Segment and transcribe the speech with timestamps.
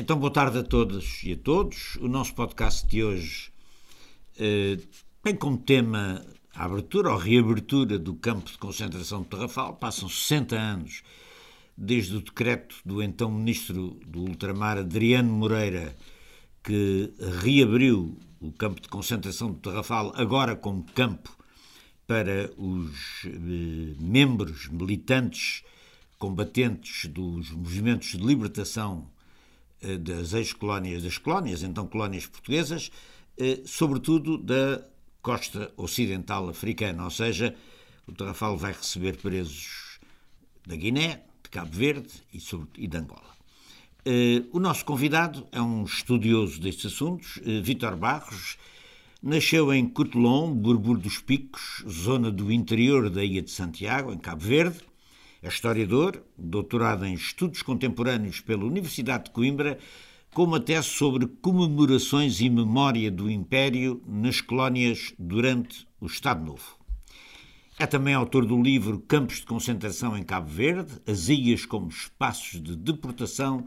[0.00, 1.96] Então, boa tarde a todas e a todos.
[1.96, 3.50] O nosso podcast de hoje
[4.38, 4.78] eh,
[5.24, 6.24] tem como tema
[6.54, 9.74] a abertura ou reabertura do campo de concentração de Tarrafal.
[9.74, 11.02] Passam 60 anos
[11.76, 15.96] desde o decreto do então Ministro do Ultramar, Adriano Moreira,
[16.62, 17.12] que
[17.42, 21.36] reabriu o campo de concentração de Tarrafal, agora como campo
[22.06, 25.64] para os eh, membros militantes
[26.20, 29.10] combatentes dos movimentos de libertação
[30.00, 32.90] das ex-colónias, das colónias, então colónias portuguesas,
[33.36, 34.84] eh, sobretudo da
[35.22, 37.54] costa ocidental africana, ou seja,
[38.06, 40.00] o Tarrafal vai receber presos
[40.66, 42.38] da Guiné, de Cabo Verde e,
[42.76, 43.36] e de Angola.
[44.04, 48.58] Eh, o nosso convidado é um estudioso destes assuntos, Vítor Barros,
[49.22, 54.42] nasceu em Cotelon, Burbur dos Picos, zona do interior da Ilha de Santiago, em Cabo
[54.42, 54.80] Verde,
[55.42, 59.78] é historiador, doutorado em Estudos Contemporâneos pela Universidade de Coimbra,
[60.32, 66.76] com uma tese sobre comemorações e memória do Império nas colónias durante o Estado Novo.
[67.78, 72.60] É também autor do livro Campos de Concentração em Cabo Verde, as ilhas como espaços
[72.60, 73.66] de deportação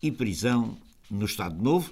[0.00, 0.78] e prisão
[1.10, 1.90] no Estado Novo,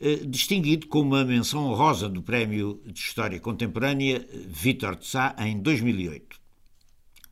[0.00, 5.60] eh, distinguido com uma menção honrosa do Prémio de História Contemporânea Vítor de Sá em
[5.60, 6.43] 2008.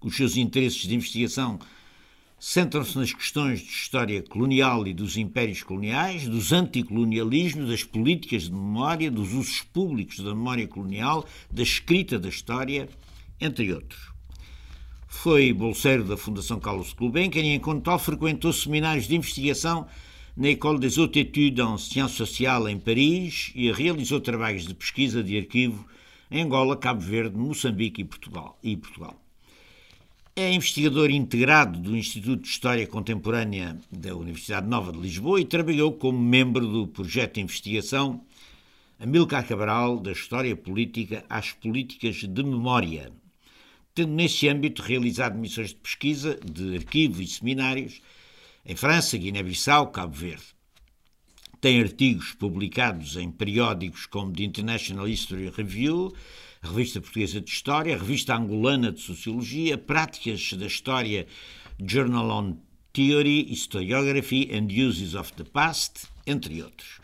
[0.03, 1.61] Os seus interesses de investigação
[2.39, 8.53] centram-se nas questões de história colonial e dos impérios coloniais, dos anticolonialismos, das políticas de
[8.53, 12.89] memória, dos usos públicos da memória colonial, da escrita da história,
[13.41, 14.11] entre outros.
[15.07, 19.87] Foi bolseiro da Fundação Carlos Gulbenkian e, enquanto tal, frequentou seminários de investigação
[20.37, 25.23] na École des Hautes Études en Sciences Sociales em Paris e realizou trabalhos de pesquisa
[25.23, 25.87] de arquivo
[26.29, 28.59] em Angola, Cabo Verde, Moçambique e Portugal.
[28.65, 29.22] E Portugal.
[30.35, 35.93] É investigador integrado do Instituto de História Contemporânea da Universidade Nova de Lisboa e trabalhou
[35.93, 38.25] como membro do projeto de investigação
[38.99, 43.13] Amilcar Cabral, da História Política às Políticas de Memória,
[43.95, 48.01] tendo nesse âmbito realizado missões de pesquisa, de arquivo e seminários
[48.65, 50.47] em França, Guiné-Bissau, Cabo Verde.
[51.61, 56.11] Tem artigos publicados em periódicos como The International History Review,
[56.63, 61.27] Revista Portuguesa de História, Revista Angolana de Sociologia, Práticas da História,
[61.85, 62.57] Journal on
[62.93, 67.01] Theory, Historiography and Uses of the Past, entre outros.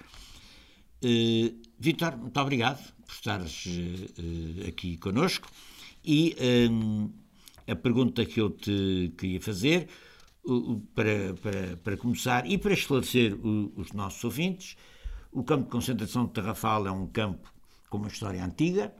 [1.02, 5.48] Uh, Vitor, muito obrigado por estares uh, aqui conosco.
[6.04, 6.36] E
[6.70, 7.10] um,
[7.66, 9.88] a pergunta que eu te queria fazer,
[10.44, 13.34] uh, para, para, para começar e para esclarecer
[13.76, 14.76] os nossos ouvintes,
[15.32, 17.52] o campo de concentração de Tarrafal é um campo
[17.90, 18.92] com uma história antiga,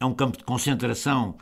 [0.00, 1.36] é um campo de concentração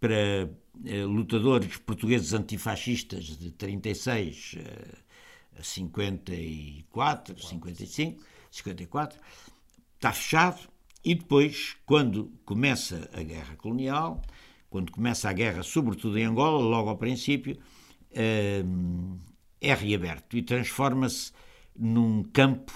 [0.00, 0.50] para
[0.84, 9.18] eh, lutadores portugueses antifascistas de 36 eh, a 54, 55, 54.
[9.94, 10.60] Está fechado
[11.04, 14.20] e depois, quando começa a guerra colonial,
[14.68, 17.58] quando começa a guerra, sobretudo em Angola, logo ao princípio,
[18.10, 18.64] eh,
[19.60, 21.32] é reaberto e transforma-se
[21.76, 22.72] num campo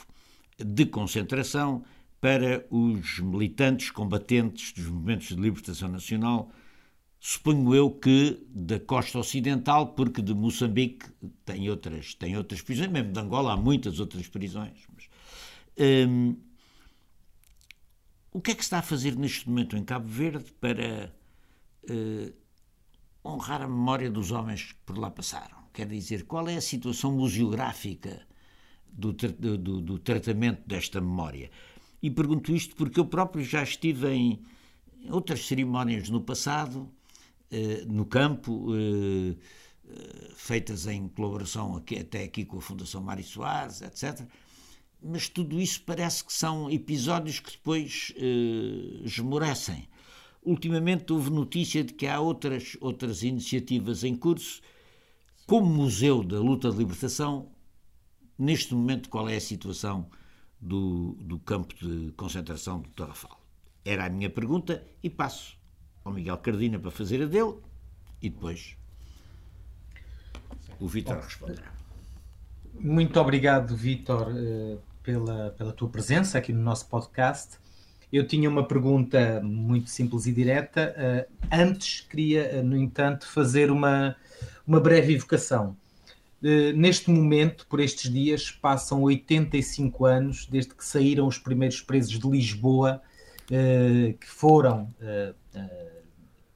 [0.58, 1.84] de concentração
[2.26, 6.50] para os militantes combatentes dos movimentos de libertação nacional,
[7.20, 11.06] suponho eu que da costa ocidental, porque de Moçambique
[11.44, 14.88] tem outras, tem outras prisões, mesmo de Angola há muitas outras prisões.
[14.92, 15.08] Mas,
[15.78, 16.36] hum,
[18.32, 21.14] o que é que se está a fazer neste momento em Cabo Verde para
[21.88, 22.34] uh,
[23.24, 25.58] honrar a memória dos homens que por lá passaram?
[25.72, 28.26] Quer dizer, qual é a situação museográfica
[28.88, 31.52] do, do, do tratamento desta memória?
[32.06, 34.40] E pergunto isto porque eu próprio já estive em
[35.10, 36.88] outras cerimónias no passado,
[37.50, 39.34] eh, no campo, eh,
[39.88, 44.24] eh, feitas em colaboração aqui, até aqui com a Fundação Mário Soares, etc.
[45.02, 48.14] Mas tudo isso parece que são episódios que depois
[49.04, 49.88] esmorecem.
[50.44, 54.60] Ultimamente houve notícia de que há outras, outras iniciativas em curso,
[55.44, 57.50] como Museu da Luta de Libertação.
[58.38, 60.08] Neste momento, qual é a situação?
[60.60, 63.40] Do, do campo de concentração do Tarrafal?
[63.84, 65.56] Era a minha pergunta e passo
[66.04, 67.56] ao Miguel Cardina para fazer a dele
[68.20, 68.76] e depois
[70.78, 71.72] o Vítor responderá.
[72.78, 77.58] Muito obrigado, Vítor, eh, pela, pela tua presença aqui no nosso podcast.
[78.12, 80.94] Eu tinha uma pergunta muito simples e direta.
[80.96, 84.14] Eh, antes, queria, eh, no entanto, fazer uma,
[84.66, 85.76] uma breve evocação.
[86.48, 92.20] Eh, neste momento, por estes dias, passam 85 anos desde que saíram os primeiros presos
[92.20, 93.02] de Lisboa,
[93.50, 95.34] uh, que foram uh,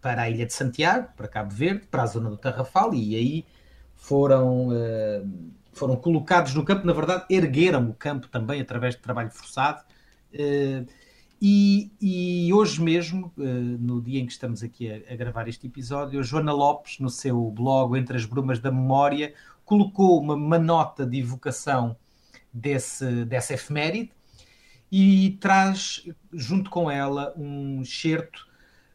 [0.01, 3.45] para a Ilha de Santiago, para Cabo Verde, para a zona do Tarrafal, e aí
[3.97, 4.69] foram
[5.73, 9.83] foram colocados no campo, na verdade, ergueram o campo também através de trabalho forçado.
[11.43, 16.21] E, e, hoje mesmo, no dia em que estamos aqui a, a, gravar este episódio,
[16.21, 19.33] a Joana Lopes, no seu blog Entre as Brumas da Memória,
[19.71, 21.97] colocou uma, uma nota de evocação
[22.53, 24.11] desse, dessa efeméride
[24.91, 28.49] e traz, junto com ela, um excerto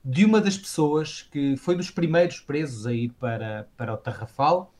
[0.04, 4.74] de uma das pessoas que foi dos primeiros presos a ir para, para o Tarrafal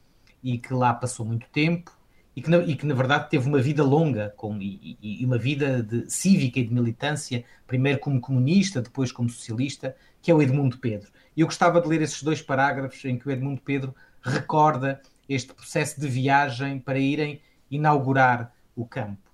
[0.44, 1.98] e que lá passou muito tempo
[2.36, 5.38] e que, na, e que na verdade teve uma vida longa com, e, e, uma
[5.38, 10.42] vida de, cívica e de militância, primeiro como comunista, depois como socialista, que é o
[10.42, 11.10] Edmundo Pedro.
[11.38, 15.54] E eu gostava de ler esses dois parágrafos em que o Edmundo Pedro recorda este
[15.54, 19.32] processo de viagem para irem inaugurar o campo.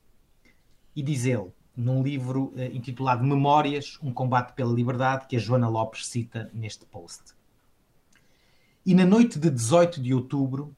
[0.95, 5.67] E diz ele, num livro uh, intitulado Memórias, um combate pela liberdade, que a Joana
[5.67, 7.33] Lopes cita neste post.
[8.85, 10.75] E na noite de 18 de outubro,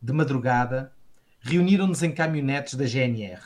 [0.00, 0.92] de madrugada,
[1.40, 3.40] reuniram-nos em caminhonetes da GNR.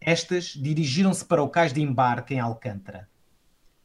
[0.00, 3.08] Estas dirigiram-se para o cais de embarque em Alcântara.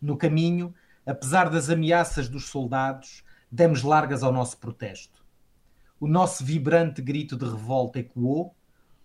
[0.02, 0.74] No caminho,
[1.06, 5.17] apesar das ameaças dos soldados, demos largas ao nosso protesto.
[6.00, 8.56] O nosso vibrante grito de revolta ecoou,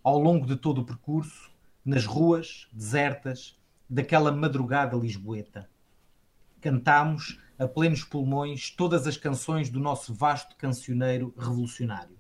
[0.05, 1.51] ao longo de todo o percurso,
[1.83, 3.59] nas ruas desertas
[3.89, 5.71] daquela madrugada lisboeta.
[6.61, 12.15] Cantámos a plenos pulmões todas as canções do nosso vasto cancioneiro revolucionário.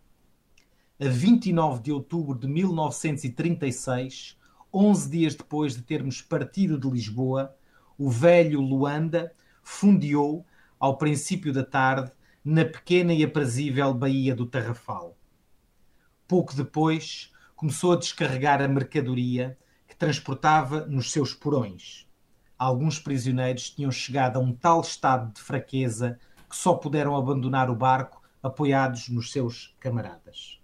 [0.99, 4.39] A 29 de outubro de 1936,
[4.73, 7.55] 11 dias depois de termos partido de Lisboa,
[7.99, 10.47] o velho Luanda fundeou,
[10.81, 12.11] ao princípio da tarde,
[12.44, 15.17] na pequena e aprazível Baía do Tarrafal.
[16.27, 19.56] Pouco depois, começou a descarregar a mercadoria
[19.87, 22.09] que transportava nos seus porões.
[22.59, 26.19] Alguns prisioneiros tinham chegado a um tal estado de fraqueza
[26.49, 30.61] que só puderam abandonar o barco apoiados nos seus camaradas.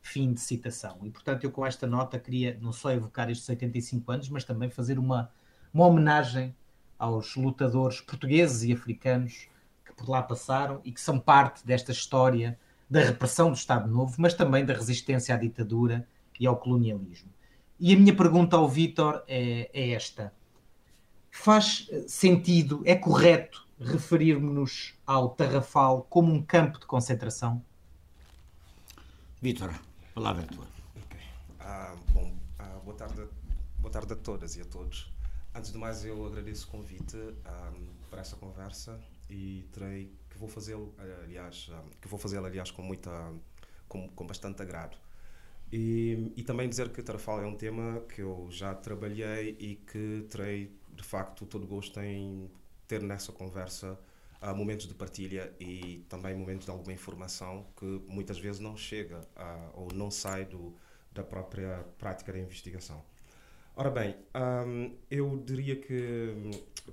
[0.00, 1.00] Fim de citação.
[1.04, 4.70] E portanto, eu com esta nota queria não só evocar estes 85 anos, mas também
[4.70, 5.30] fazer uma,
[5.74, 6.56] uma homenagem
[6.98, 9.48] aos lutadores portugueses e africanos
[9.98, 12.58] por lá passaram e que são parte desta história
[12.88, 16.06] da repressão do Estado Novo, mas também da resistência à ditadura
[16.38, 17.30] e ao colonialismo.
[17.78, 20.32] E a minha pergunta ao Vítor é, é esta:
[21.30, 27.62] faz sentido, é correto referirmos-nos ao Tarrafal como um campo de concentração?
[29.40, 30.66] Vítor, a palavra é tua.
[31.06, 31.20] Okay.
[31.60, 33.24] Ah, bom, ah, boa, tarde,
[33.78, 35.12] boa tarde a todas e a todos.
[35.54, 37.72] Antes de mais, eu agradeço o convite ah,
[38.10, 38.98] para esta conversa
[39.28, 40.94] e terei que vou fazê-lo,
[41.24, 41.70] aliás,
[42.00, 43.10] que vou fazê-lo, aliás, com muita,
[43.88, 44.96] com, com bastante agrado.
[45.72, 50.26] E, e também dizer que Tarrafal é um tema que eu já trabalhei e que
[50.30, 52.50] terei, de facto, todo gosto em
[52.86, 53.98] ter nessa conversa
[54.42, 59.18] uh, momentos de partilha e também momentos de alguma informação que muitas vezes não chega
[59.36, 60.74] uh, ou não sai do,
[61.12, 63.04] da própria prática da investigação.
[63.80, 64.16] Ora bem,
[64.66, 66.34] um, eu diria que,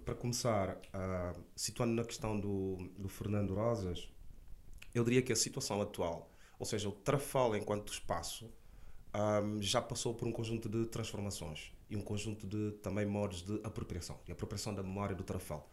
[0.06, 4.08] para começar, uh, situando na questão do, do Fernando Rosas,
[4.94, 6.30] eu diria que a situação atual,
[6.60, 8.54] ou seja, o Trafal enquanto espaço,
[9.16, 13.60] um, já passou por um conjunto de transformações e um conjunto de também modos de
[13.64, 15.68] apropriação, de apropriação da memória do Tarrafal.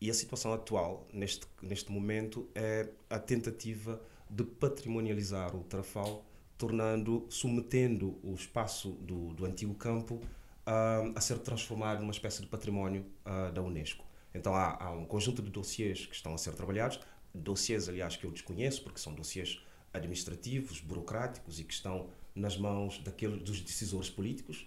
[0.00, 4.00] E a situação atual, neste, neste momento, é a tentativa
[4.30, 6.24] de patrimonializar o Tarrafal,
[6.56, 10.20] tornando, submetendo o espaço do, do antigo campo
[10.64, 14.04] a ser transformado numa espécie de património uh, da Unesco.
[14.34, 17.00] Então há, há, um conjunto de dossiês que estão a ser trabalhados,
[17.34, 19.60] dossiês, aliás, que eu desconheço, porque são dossiês
[19.92, 24.66] administrativos, burocráticos e que estão nas mãos daqueles dos decisores políticos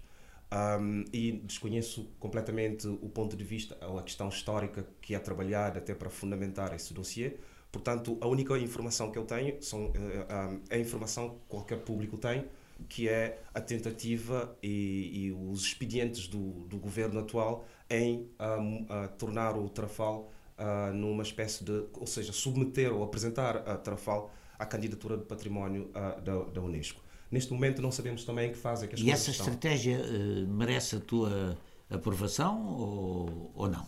[0.52, 5.78] um, e desconheço completamente o ponto de vista ou a questão histórica que é trabalhada
[5.78, 7.36] até para fundamentar esse dossiê.
[7.72, 11.78] Portanto, a única informação que eu tenho são, uh, um, é a informação que qualquer
[11.80, 12.46] público tem,
[12.88, 18.28] que é a tentativa e, e os expedientes do, do governo atual em
[19.18, 24.64] tornar o Trafal uh, numa espécie de, ou seja, submeter ou apresentar a Trafal à
[24.64, 27.00] candidatura de património uh, da, da Unesco.
[27.30, 29.46] Neste momento não sabemos também que fase é que as E essa estão.
[29.46, 31.58] estratégia uh, merece a tua
[31.90, 33.86] aprovação ou, ou não?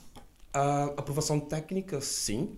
[0.52, 2.56] A aprovação técnica, sim.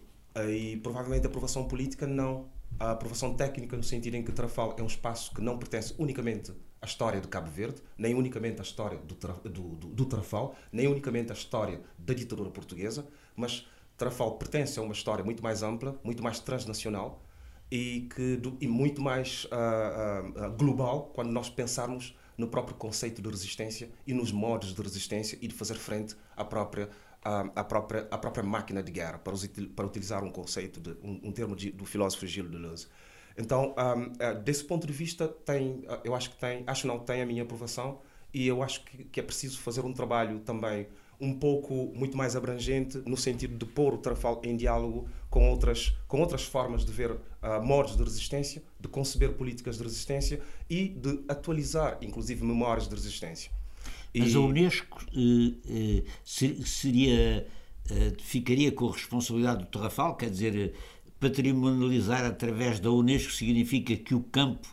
[0.49, 2.47] E provavelmente a aprovação política, não.
[2.79, 6.53] A aprovação técnica no sentido em que Trafal é um espaço que não pertence unicamente
[6.81, 10.87] à história de Cabo Verde, nem unicamente à história do, do, do, do Trafal, nem
[10.87, 16.01] unicamente à história da ditadura portuguesa, mas Trafal pertence a uma história muito mais ampla,
[16.03, 17.23] muito mais transnacional,
[17.71, 23.23] e, que, do, e muito mais uh, uh, global quando nós pensarmos no próprio conceito
[23.23, 26.89] de resistência e nos modos de resistência e de fazer frente à própria
[27.23, 29.35] à, própria à própria máquina de guerra para,
[29.77, 32.87] para utilizar um conceito de um, um termo de, do filósofo Gilles Deleuze
[33.37, 37.27] Então, um, desse ponto de vista, tem, eu acho que tem, acho não, tem a
[37.27, 38.01] minha aprovação
[38.33, 40.87] e eu acho que, que é preciso fazer um trabalho também
[41.21, 45.95] um pouco muito mais abrangente no sentido de pôr o Trafal em diálogo com outras,
[46.09, 50.89] com outras formas de ver uh, modos de resistência, de conceber políticas de resistência e
[50.89, 53.53] de atualizar, inclusive, memórias de resistência.
[54.15, 57.47] Mas a Unesco eh, eh, seria,
[57.91, 60.75] eh, ficaria com a responsabilidade do Tarrafal, quer dizer,
[61.21, 64.69] patrimonializar através da Unesco significa que o campo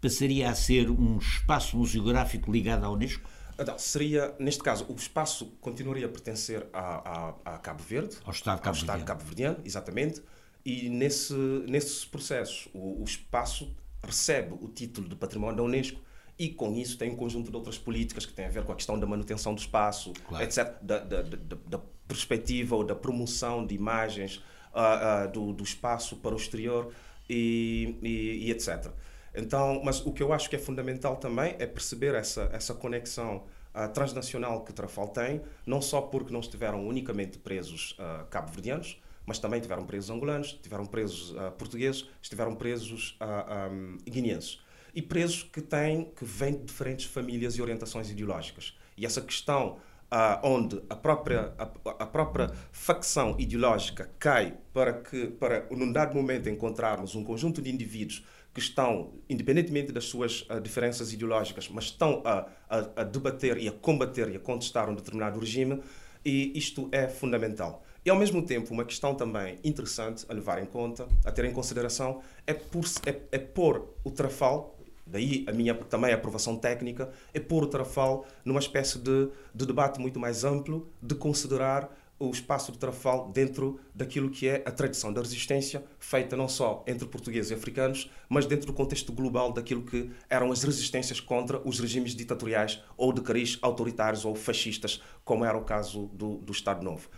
[0.00, 3.28] passaria a ser um espaço museográfico ligado à Unesco?
[3.58, 8.16] Então, seria, neste caso, o espaço continuaria a pertencer a, a, a Cabo Verde.
[8.24, 9.06] Ao Estado Cabo, Estado Verdeano.
[9.06, 10.22] Cabo Verdeano, exatamente.
[10.64, 11.34] E nesse,
[11.68, 16.00] nesse processo, o, o espaço recebe o título de património da Unesco
[16.38, 18.74] e com isso tem um conjunto de outras políticas que têm a ver com a
[18.74, 20.44] questão da manutenção do espaço, claro.
[20.44, 24.36] etc., da, da, da, da, perspectiva ou da promoção de imagens
[24.74, 26.92] uh, uh, do, do espaço para o exterior
[27.30, 28.90] e, e, e, etc.
[29.34, 33.44] Então, mas o que eu acho que é fundamental também é perceber essa, essa conexão
[33.74, 37.96] uh, transnacional que Trafal tem, não só porque não estiveram unicamente presos
[38.28, 43.18] cabo-verdianos, mas também tiveram presos angolanos, tiveram presos portugueses, estiveram presos
[44.04, 44.60] guineenses
[44.94, 48.76] e presos que têm que vêm de diferentes famílias e orientações ideológicas.
[48.96, 49.78] E essa questão
[50.12, 51.64] uh, onde a própria a,
[52.02, 57.70] a, própria facção ideológica cai para que para num dado momento encontrarmos um conjunto de
[57.70, 58.24] indivíduos
[58.54, 63.66] que estão, independentemente das suas uh, diferenças ideológicas, mas estão a, a, a, debater e
[63.66, 65.82] a combater e a contestar um determinado regime,
[66.24, 67.84] e isto é fundamental.
[68.04, 71.52] E, ao mesmo tempo, uma questão também interessante a levar em conta, a ter em
[71.52, 77.10] consideração, é, por, é, é pôr o trafal Daí a minha também a aprovação técnica
[77.32, 82.30] é pôr o Trafal numa espécie de, de debate muito mais amplo, de considerar o
[82.30, 87.06] espaço do Trafal dentro daquilo que é a tradição da resistência, feita não só entre
[87.06, 91.80] portugueses e africanos, mas dentro do contexto global daquilo que eram as resistências contra os
[91.80, 96.84] regimes ditatoriais ou de cariz autoritários ou fascistas, como era o caso do, do Estado
[96.84, 97.08] Novo.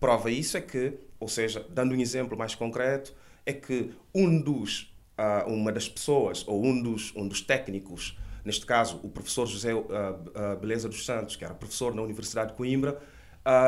[0.00, 3.14] Prova isso é que, ou seja, dando um exemplo mais concreto,
[3.44, 8.64] é que um dos uh, uma das pessoas ou um dos, um dos técnicos, neste
[8.64, 9.84] caso o professor José uh,
[10.60, 12.98] Beleza dos Santos, que era professor na Universidade de Coimbra,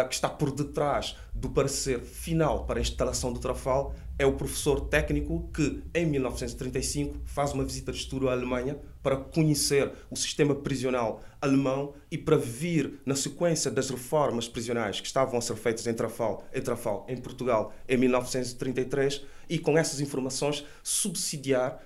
[0.09, 4.83] que está por detrás do parecer final para a instalação do Trafal, é o professor
[4.83, 10.55] técnico que, em 1935, faz uma visita de estudo à Alemanha para conhecer o sistema
[10.55, 15.87] prisional alemão e para vir, na sequência das reformas prisionais que estavam a ser feitas
[15.87, 21.81] em Trafal, em, Trafal, em Portugal, em 1933, e com essas informações subsidiar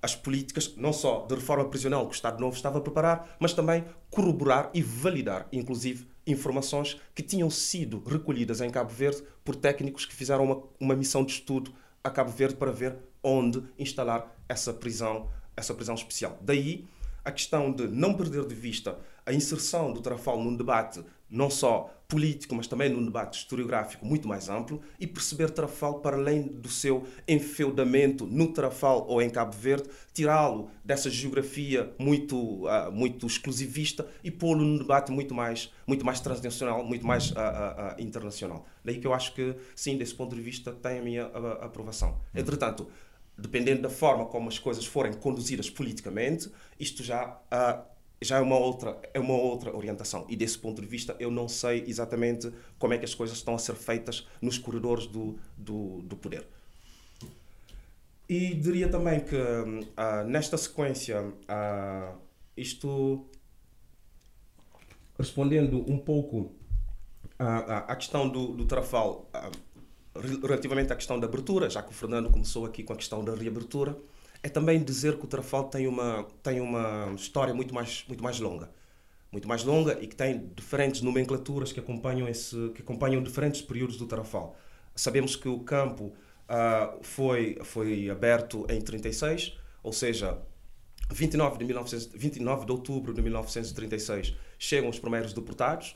[0.00, 3.52] as políticas, não só de reforma prisional que o Estado Novo estava a preparar, mas
[3.52, 10.04] também corroborar e validar, inclusive, informações que tinham sido recolhidas em Cabo Verde por técnicos
[10.04, 11.72] que fizeram uma, uma missão de estudo
[12.04, 16.38] a Cabo Verde para ver onde instalar essa prisão, essa prisão especial.
[16.40, 16.86] Daí
[17.24, 21.94] a questão de não perder de vista a inserção do Trafal num debate não só
[22.08, 26.68] político, mas também num debate historiográfico muito mais amplo e perceber Trafal para além do
[26.68, 34.08] seu enfeudamento no Trafal ou em Cabo Verde, tirá-lo dessa geografia muito uh, muito exclusivista
[34.24, 38.66] e pô-lo num debate muito mais muito mais transnacional, muito mais uh, uh, internacional.
[38.82, 41.26] Daí que eu acho que sim, desse ponto de vista tem a minha
[41.60, 42.18] aprovação.
[42.34, 42.88] Entretanto,
[43.36, 47.38] dependendo da forma como as coisas forem conduzidas politicamente, isto já
[48.20, 50.26] já é uma outra é uma outra orientação.
[50.28, 53.54] E desse ponto de vista eu não sei exatamente como é que as coisas estão
[53.54, 56.46] a ser feitas nos corredores do, do, do poder.
[58.28, 62.18] E diria também que uh, nesta sequência uh,
[62.56, 63.26] isto
[65.18, 66.52] respondendo um pouco
[67.38, 69.28] à, à questão do, do Trafal
[70.42, 73.34] relativamente à questão da abertura já que o Fernando começou aqui com a questão da
[73.34, 73.96] reabertura
[74.42, 78.38] é também dizer que o Trafal tem uma, tem uma história muito mais, muito mais
[78.38, 78.70] longa.
[79.30, 83.96] Muito mais longa e que tem diferentes nomenclaturas que acompanham, esse, que acompanham diferentes períodos
[83.96, 84.56] do Trafal.
[84.94, 86.04] Sabemos que o campo
[86.48, 90.38] uh, foi, foi aberto em 36, ou seja,
[91.10, 95.94] 29 de, 1900, 29 de outubro de 1936 chegam os primeiros deportados,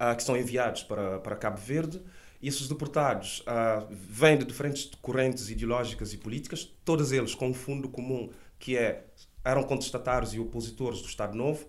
[0.00, 2.02] uh, que são enviados para, para Cabo Verde
[2.44, 7.54] e esses deportados uh, vêm de diferentes correntes ideológicas e políticas, todos eles com um
[7.54, 9.06] fundo comum que é
[9.42, 11.64] eram contestatários e opositores do Estado Novo.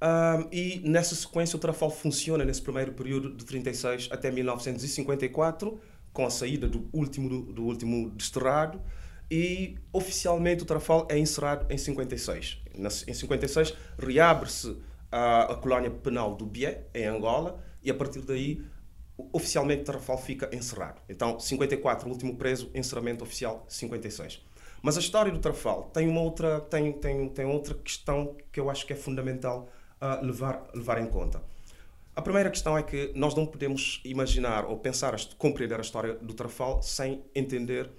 [0.00, 5.78] Uh, e nessa sequência o Trafal funciona nesse primeiro período de 36 até 1954,
[6.10, 8.80] com a saída do último do último desterrado
[9.30, 12.62] e oficialmente o Trafal é encerrado em 56.
[13.06, 14.74] Em 56 reabre-se
[15.12, 18.64] a, a colónia penal do Bié em Angola e a partir daí
[19.32, 21.00] oficialmente Tarrafal fica encerrado.
[21.08, 24.42] Então, 54, o último preso, encerramento oficial 56.
[24.80, 28.70] Mas a história do Tarrafal tem uma outra, tem, tem, tem outra questão que eu
[28.70, 29.68] acho que é fundamental
[30.00, 31.42] uh, levar, levar em conta.
[32.14, 36.34] A primeira questão é que nós não podemos imaginar ou pensar, compreender a história do
[36.34, 37.90] Tarrafal sem entender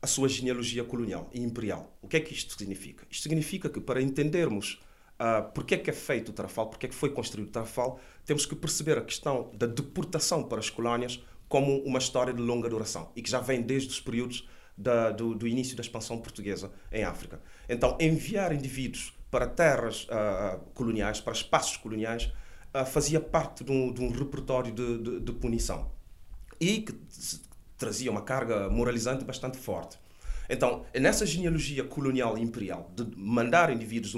[0.00, 1.96] a sua genealogia colonial e imperial.
[2.02, 3.06] O que é que isto significa?
[3.10, 4.80] Isto significa que para entendermos
[5.22, 8.00] uh, porque é que é feito o Tarrafal, porque é que foi construído o Tarrafal,
[8.24, 12.68] temos que perceber a questão da deportação para as colónias como uma história de longa
[12.68, 16.72] duração e que já vem desde os períodos da, do, do, início da expansão portuguesa
[16.90, 17.40] em África.
[17.68, 22.32] Então, enviar indivíduos para terras uh, coloniais, para espaços coloniais,
[22.74, 25.90] uh, fazia parte de um, de um repertório de, de, de, punição
[26.58, 26.94] e que
[27.76, 29.98] trazia uma carga moralizante bastante forte.
[30.52, 34.12] Então, nessa genealogia colonial e imperial de mandar indivíduos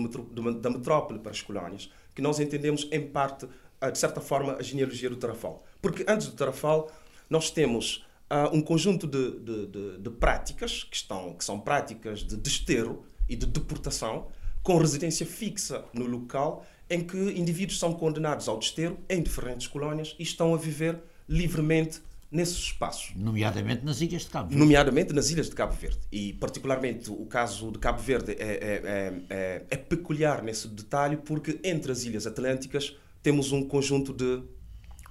[0.60, 4.62] da metrópole para as colónias que nós entendemos, em parte, uh, de certa forma, a
[4.62, 5.64] genealogia do Tarrafal.
[5.80, 6.90] Porque antes do Tarrafal,
[7.30, 12.24] nós temos uh, um conjunto de, de, de, de, práticas que, estão, que são práticas
[12.24, 14.26] de desterro e de deportação,
[14.60, 20.16] com residência fixa no local, em que indivíduos são condenados ao desterro em diferentes colónias
[20.18, 22.02] e estão a viver livremente
[22.34, 23.12] nesses espaços.
[23.16, 24.60] Nomeadamente nas ilhas de Cabo Verde.
[24.60, 26.00] Nomeadamente nas ilhas de Cabo Verde.
[26.10, 31.60] E, particularmente, o caso de Cabo Verde é, é, é, é, peculiar nesse detalhe, porque
[31.62, 34.42] entre as ilhas atlânticas temos um conjunto de.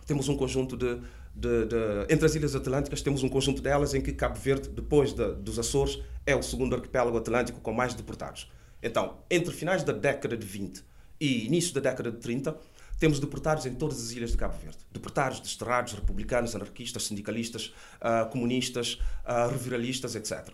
[0.05, 0.99] Temos um conjunto de
[1.35, 5.13] de, de, entre as Ilhas Atlânticas, temos um conjunto delas em que Cabo Verde, depois
[5.13, 8.51] de, dos Açores, é o segundo arquipélago atlântico com mais deportados.
[8.81, 10.83] Então, entre finais da década de 20
[11.19, 12.55] e início da década de 30,
[12.99, 14.77] temos deportados em todas as ilhas de Cabo Verde.
[14.91, 20.49] Deportados, desterrados, republicanos, anarquistas, sindicalistas, uh, comunistas, uh, reviralistas, etc.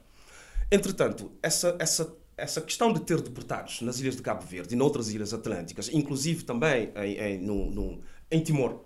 [0.72, 5.10] Entretanto, essa, essa, essa questão de ter deportados nas ilhas de Cabo Verde e noutras
[5.10, 8.86] ilhas atlânticas, inclusive também em, em, no, no, em Timor,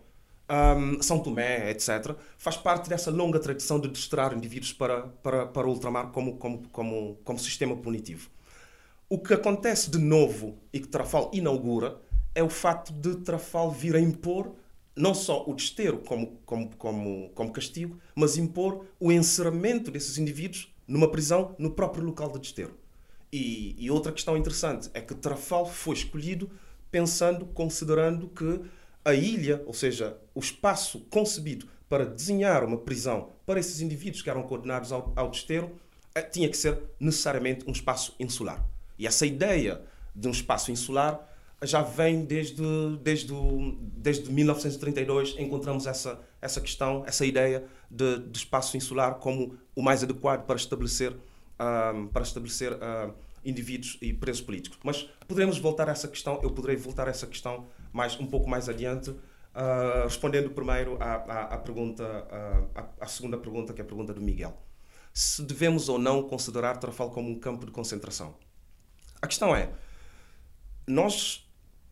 [0.50, 5.68] um, São Tomé, etc., faz parte dessa longa tradição de destrar indivíduos para, para, para
[5.68, 8.30] o ultramar como, como, como, como sistema punitivo.
[9.10, 11.98] O que acontece de novo e que Trafal inaugura
[12.36, 14.54] é o facto de Trafal vir a impor
[14.96, 20.72] não só o desterro como, como, como, como castigo, mas impor o encerramento desses indivíduos
[20.88, 22.78] numa prisão no próprio local de desterro.
[23.32, 26.50] E, e outra questão interessante é que Trafal foi escolhido
[26.92, 28.62] pensando, considerando que
[29.04, 34.30] a ilha, ou seja, o espaço concebido para desenhar uma prisão para esses indivíduos que
[34.30, 35.72] eram condenados ao, ao desterro,
[36.14, 38.64] eh, tinha que ser necessariamente um espaço insular.
[38.98, 39.82] E essa ideia
[40.16, 41.28] de um espaço insular
[41.64, 42.64] já vem desde,
[43.02, 43.34] desde,
[43.96, 50.04] desde 1932, encontramos essa, essa questão, essa ideia de, de espaço insular como o mais
[50.04, 53.14] adequado para estabelecer, uh, para estabelecer uh,
[53.46, 54.80] indivíduos e presos políticos.
[54.84, 58.50] Mas poderemos voltar a essa questão, eu poderei voltar a essa questão mais, um pouco
[58.50, 62.04] mais adiante, uh, respondendo primeiro à, à, à pergunta,
[62.76, 64.58] à, à, segunda pergunta, que é a pergunta do Miguel.
[65.14, 68.36] Se devemos ou não considerar Tarrafal como um campo de concentração?
[69.22, 69.70] A questão é,
[70.88, 71.43] nós,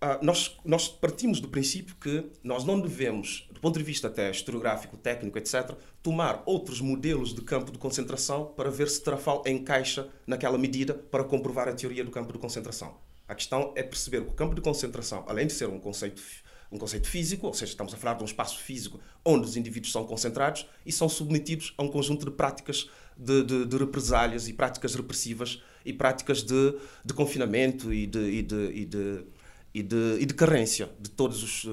[0.02, 4.30] uh, nós, nós partimos do princípio que nós não devemos, do ponto de vista até
[4.30, 10.10] historiográfico, técnico, etc., tomar outros modelos de campo de concentração para ver se Tarrafal encaixa
[10.26, 12.98] naquela medida para comprovar a teoria do campo de concentração.
[13.28, 16.22] A questão é perceber que o campo de concentração, além de ser um conceito,
[16.72, 19.92] um conceito físico, ou seja, estamos a falar de um espaço físico onde os indivíduos
[19.92, 24.54] são concentrados e são submetidos a um conjunto de práticas de, de, de represálias e
[24.54, 29.26] práticas repressivas e práticas de, de confinamento e de, e de, e de
[29.74, 31.66] e de, e de carência de, todos os,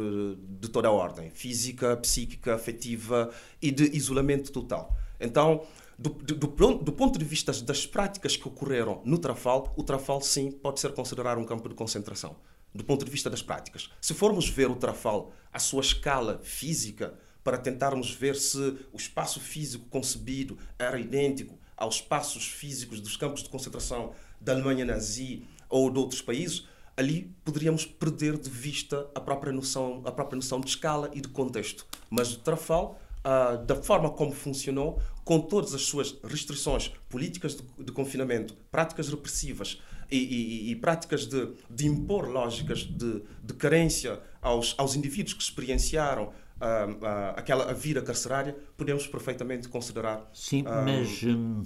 [0.61, 3.31] de toda a ordem, física, psíquica, afetiva
[3.61, 4.97] e de isolamento total.
[5.21, 5.67] Então,
[5.99, 10.51] do, do, do, ponto de vista das práticas que ocorreram no Trafal, o Trafal sim
[10.51, 12.37] pode ser considerado um campo de concentração.
[12.73, 13.91] Do ponto de vista das práticas.
[14.01, 18.59] Se formos ver o Trafal à sua escala física, para tentarmos ver se
[18.93, 24.85] o espaço físico concebido era idêntico aos espaços físicos dos campos de concentração da Alemanha
[24.85, 26.67] nazi ou de outros países,
[26.99, 31.29] ali poderíamos perder de vista a própria noção, a própria noção de escala e de
[31.29, 31.87] contexto.
[32.11, 37.63] Mas o Trafal uh, da forma como funcionou, com todas as suas restrições políticas de,
[37.85, 39.81] de confinamento, práticas repressivas
[40.11, 45.43] e, e, e práticas de, de, impor lógicas de, de carência aos, aos indivíduos que
[45.43, 50.29] experienciaram uh, uh, aquela a vida carcerária, podemos perfeitamente considerar.
[50.33, 51.63] Sim, mas hum,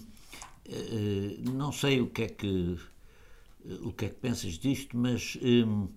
[0.69, 2.79] eh, não sei o que é que
[3.83, 5.89] o que é que pensas disto, mas hum,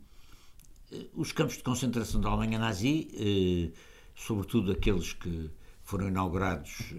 [1.14, 3.72] os campos de concentração da Alemanha nazi eh,
[4.16, 5.50] sobretudo aqueles que
[5.84, 6.94] foram inaugurados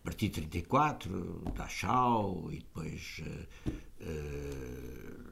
[0.00, 3.70] a partir de 34, Dachau e depois uh,
[4.02, 5.24] uh,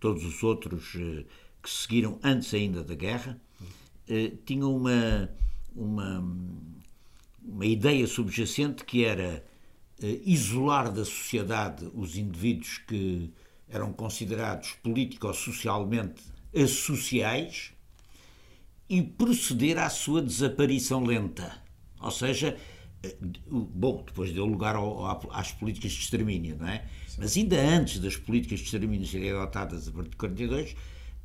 [0.00, 1.24] todos os outros uh,
[1.62, 3.38] que seguiram antes ainda da guerra,
[4.46, 5.30] tinham uma,
[5.76, 6.24] uma,
[7.44, 9.49] uma ideia subjacente que era eh,
[10.06, 13.32] isolar da sociedade os indivíduos que
[13.68, 16.22] eram considerados político-socialmente
[16.54, 17.72] associais
[18.88, 21.62] e proceder à sua desaparição lenta.
[22.00, 22.58] Ou seja,
[23.02, 23.16] eh,
[23.48, 26.84] bom, depois deu lugar ao, às políticas de extermínio, não é?
[27.06, 27.16] Sim.
[27.20, 30.76] Mas ainda antes das políticas de extermínio serem adotadas a partir de 42,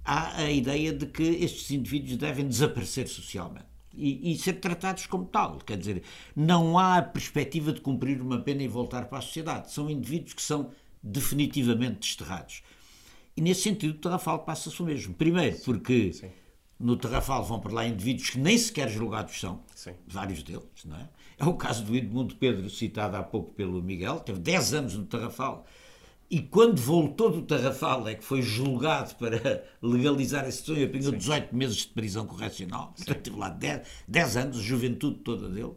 [0.04, 3.75] há a ideia de que estes indivíduos devem desaparecer socialmente.
[3.98, 5.58] E, e, ser tratados como tal.
[5.60, 6.04] Quer dizer,
[6.36, 9.72] não há a perspectiva de cumprir uma pena e voltar para a sociedade.
[9.72, 12.64] São indivíduos que são definitivamente desterrados.
[13.38, 15.14] E nesse sentido, o Tarrafal passa-se o mesmo.
[15.14, 16.32] Primeiro, porque Sim.
[16.80, 19.94] no Tarrafal vão para lá indivíduos que nem sequer julgados são, Sim.
[20.08, 21.10] vários deles, não é?
[21.38, 25.06] É o caso do Edmundo Pedro, citado há pouco pelo Miguel, teve 10 anos no
[25.06, 25.66] Tarrafal
[26.30, 31.12] e quando voltou do Tarrafal é que foi julgado para legalizar a situação e apanhou
[31.12, 32.94] 18 meses de prisão correcional.
[32.96, 35.74] Portanto, teve lá 10, 10 anos, a juventude toda dele.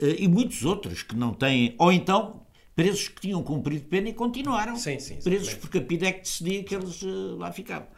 [0.00, 2.46] Eh, e muitos outros que não têm, ou então
[2.76, 6.74] presos que tinham cumprido pena e continuaram sim, sim, presos porque a PIDEC decidia que
[6.76, 7.88] eles uh, lá ficavam.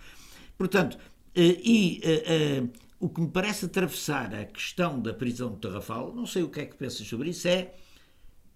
[0.56, 0.98] Portanto, uh,
[1.36, 6.42] e uh, o que me parece atravessar a questão da prisão do Tarrafal, não sei
[6.42, 7.74] o que é que pensas sobre isso, é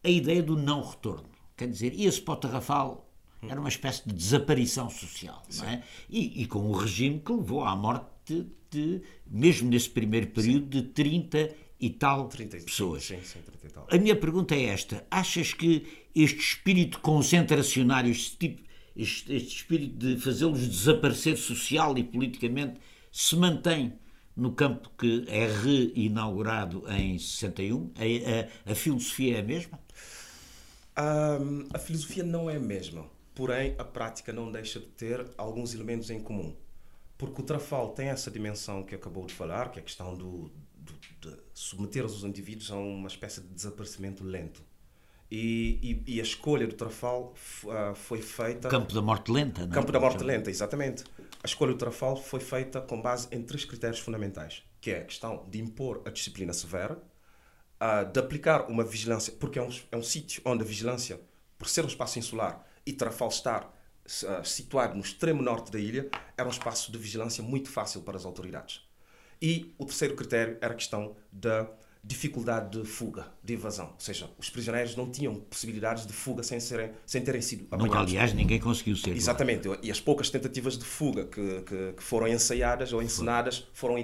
[0.02, 1.28] a ideia do não retorno.
[1.56, 3.03] Quer dizer, ia-se para o Tarrafal,
[3.48, 5.82] era uma espécie de desaparição social, não é?
[6.08, 10.64] E, e, com o regime que levou à morte de, de mesmo nesse primeiro período,
[10.64, 10.82] Sim.
[10.82, 13.04] de 30 e tal 30, pessoas.
[13.04, 13.86] Sim, sim, 30 e tal.
[13.90, 18.62] A minha pergunta é esta: achas que este espírito concentracionário, este, tipo,
[18.96, 22.80] este, este espírito de fazê-los desaparecer social e politicamente,
[23.10, 23.92] se mantém
[24.36, 27.92] no campo que é reinaugurado em 61?
[27.96, 29.78] A, a, a filosofia é a mesma?
[30.96, 33.04] Um, a filosofia não é a mesma,
[33.34, 36.56] porém a prática não deixa de ter alguns elementos em comum.
[37.16, 40.50] Porque o Trafal tem essa dimensão que acabou de falar, que é a questão do,
[40.76, 44.62] do de submeter os indivíduos a uma espécie de desaparecimento lento.
[45.30, 48.68] E, e, e, a escolha do Trafal uh, foi feita.
[48.68, 49.74] Campo da morte lenta, não é?
[49.74, 51.02] Campo da morte lenta, exatamente.
[51.42, 55.04] A escolha do Trafal foi feita com base em três critérios fundamentais, que é a
[55.04, 57.02] questão de impor a disciplina severa,
[57.80, 61.18] uh, de aplicar uma vigilância, porque é um, é um sítio onde a vigilância,
[61.58, 66.08] por ser um espaço insular e Trafal estar uh, situado no extremo norte da ilha,
[66.36, 68.82] era um espaço de vigilância muito fácil para as autoridades.
[69.40, 71.68] E o terceiro critério era a questão da
[72.06, 73.86] dificuldade de fuga, de evasão.
[73.86, 77.96] Ou seja, os prisioneiros não tinham possibilidades de fuga sem, serem, sem terem sido apanhados.
[77.96, 79.16] aliás, ninguém conseguiu ser.
[79.16, 79.68] Exatamente.
[79.82, 83.96] E as poucas tentativas de fuga que, que, que foram ensaiadas ou ensinadas foram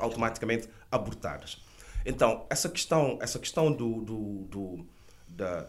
[0.00, 1.60] automaticamente abortadas.
[2.04, 4.86] Então, essa questão, essa questão do, do, do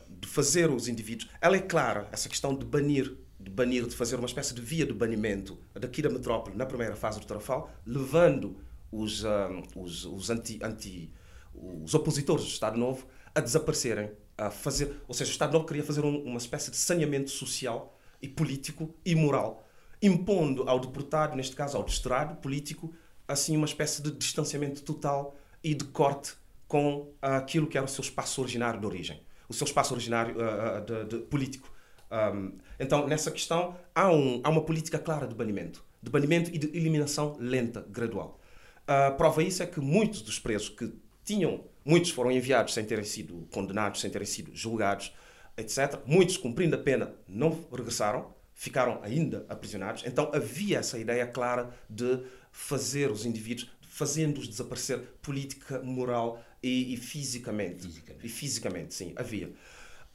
[0.10, 4.16] de fazer os indivíduos, ela é clara, essa questão de banir de banir, de fazer
[4.16, 8.58] uma espécie de via de banimento daqui da metrópole na primeira fase do Tarrafal, levando
[8.92, 11.12] os, um, os, os anti, anti
[11.54, 15.84] os opositores do Estado Novo a desaparecerem, a fazer, ou seja, o Estado Novo queria
[15.84, 19.68] fazer um, uma espécie de saneamento social e político e moral,
[20.02, 22.94] impondo ao deportado, neste caso ao desterrado político,
[23.28, 26.34] assim uma espécie de distanciamento total e de corte
[26.68, 30.86] com aquilo que era o seu espaço originário de origem, o seu espaço originário uh,
[30.86, 31.72] de, de, político.
[32.12, 36.58] Um, então, nessa questão, há, um, há uma política clara de banimento, de banimento e
[36.58, 38.40] de eliminação lenta, gradual.
[38.84, 43.04] Uh, prova isso é que muitos dos presos que tinham, muitos foram enviados sem terem
[43.04, 45.14] sido condenados, sem terem sido julgados,
[45.58, 46.00] etc.
[46.06, 50.04] Muitos, cumprindo a pena, não regressaram, ficaram ainda aprisionados.
[50.06, 56.98] Então havia essa ideia clara de fazer os indivíduos, fazendo-os desaparecer política, moral e, e
[56.98, 57.84] fisicamente.
[57.84, 58.26] fisicamente.
[58.26, 59.54] E fisicamente, sim, havia.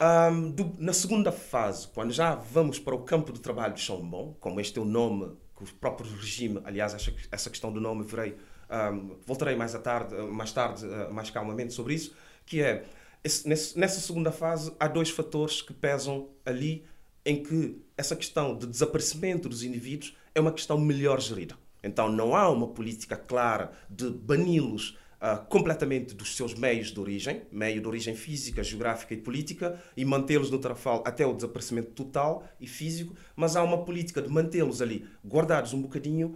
[0.01, 4.35] Um, do, na segunda fase, quando já vamos para o campo de trabalho de Chambon,
[4.39, 8.03] como este é o nome que o próprio regime, aliás, essa, essa questão do nome
[8.03, 12.13] um, voltarei mais, à tarde, mais tarde, uh, mais calmamente sobre isso,
[12.45, 12.85] que é,
[13.23, 16.85] esse, nesse, nessa segunda fase, há dois fatores que pesam ali
[17.25, 21.55] em que essa questão de desaparecimento dos indivíduos é uma questão melhor gerida.
[21.83, 27.43] Então não há uma política clara de bani-los Uh, completamente dos seus meios de origem,
[27.49, 32.43] meio de origem física, geográfica e política, e mantê-los no Tarrafal até o desaparecimento total
[32.59, 36.35] e físico, mas há uma política de mantê-los ali guardados um bocadinho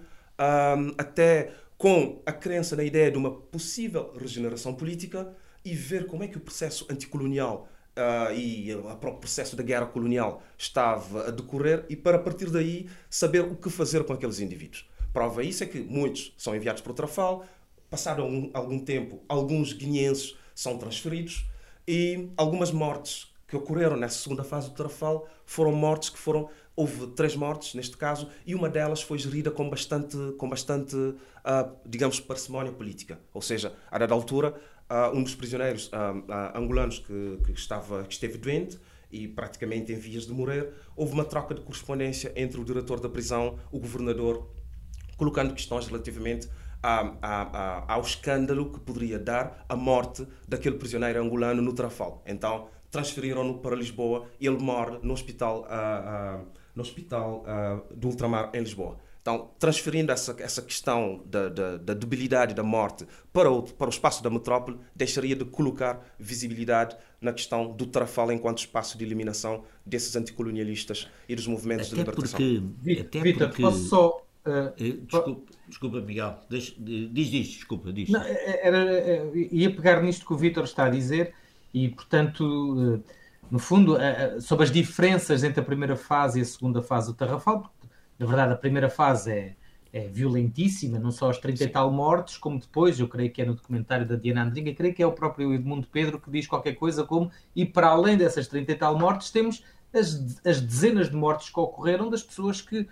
[0.97, 5.33] até com a crença na ideia de uma possível regeneração política
[5.65, 9.85] e ver como é que o processo anticolonial uh, e o próprio processo da guerra
[9.85, 14.87] colonial estava a decorrer e para partir daí saber o que fazer com aqueles indivíduos.
[15.13, 17.45] Prova isso é que muitos são enviados para o Trafal,
[17.89, 21.45] passado algum, algum tempo, alguns guineenses são transferidos
[21.87, 27.07] e algumas mortes que ocorreram nessa segunda fase do Tarrafal foram mortes que foram houve
[27.07, 31.15] três mortes neste caso e uma delas foi gerida com bastante com bastante uh,
[31.85, 33.19] digamos parcimónia política.
[33.33, 34.53] Ou seja a dada altura
[34.89, 38.77] uh, um dos prisioneiros uh, angolanos que, que estava que esteve doente
[39.09, 43.07] e praticamente em vias de morrer houve uma troca de correspondência entre o diretor da
[43.07, 44.49] prisão o governador
[45.15, 46.49] colocando questões relativamente
[46.81, 52.21] a, a, a, ao escândalo que poderia dar a morte daquele prisioneiro angolano no Trafal.
[52.25, 58.07] Então transferiram-no para Lisboa e ele morre no hospital, uh, uh, no hospital uh, do
[58.07, 58.97] Ultramar em Lisboa.
[59.21, 63.89] Então, transferindo essa, essa questão da, da, da, debilidade da morte para o, para o
[63.89, 69.65] espaço da metrópole, deixaria de colocar visibilidade na questão do Trafal enquanto espaço de eliminação
[69.85, 72.39] desses anticolonialistas e dos movimentos até de libertação.
[72.39, 73.61] Porque, até Vitor, porque...
[73.63, 74.71] posso só Uh,
[75.03, 76.37] desculpa, desculpa, Miguel.
[76.49, 78.09] Deixa, diz, diz, desculpa, diz.
[78.09, 81.33] Não, era, ia pegar nisto que o Vitor está a dizer
[81.73, 83.03] e, portanto,
[83.49, 83.97] no fundo,
[84.41, 87.87] sobre as diferenças entre a primeira fase e a segunda fase do Tarrafal, porque,
[88.19, 89.55] na verdade, a primeira fase é,
[89.93, 91.63] é violentíssima, não só os 30 Sim.
[91.65, 94.93] e tal mortos, como depois, eu creio que é no documentário da Diana Andringa, creio
[94.93, 98.47] que é o próprio Edmundo Pedro que diz qualquer coisa como, e para além dessas
[98.47, 102.87] 30 e tal mortes, temos as, as dezenas de mortes que ocorreram das pessoas que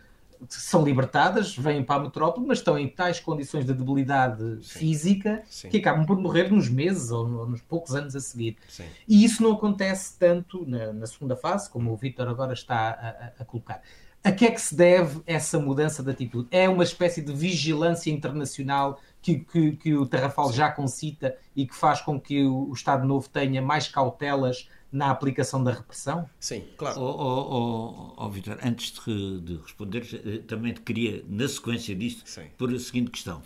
[0.49, 4.79] são libertadas, vêm para a metrópole, mas estão em tais condições de debilidade Sim.
[4.79, 5.69] física Sim.
[5.69, 8.57] que acabam por morrer nos meses ou nos poucos anos a seguir.
[8.67, 8.85] Sim.
[9.07, 13.41] E isso não acontece tanto na, na segunda fase, como o Vítor agora está a,
[13.41, 13.81] a, colocar.
[14.23, 16.47] A que é que se deve essa mudança de atitude?
[16.49, 21.75] É uma espécie de vigilância internacional que, que, que o Terrafal já concita e que
[21.75, 26.29] faz com que o Estado Novo tenha mais cautelas na aplicação da repressão?
[26.39, 27.01] Sim, claro.
[27.01, 31.93] Oh, oh, oh, oh Vitor, antes de, de, responder, eh, também te queria, na sequência
[31.93, 32.47] disto, Sim.
[32.57, 33.43] pôr a seguinte questão.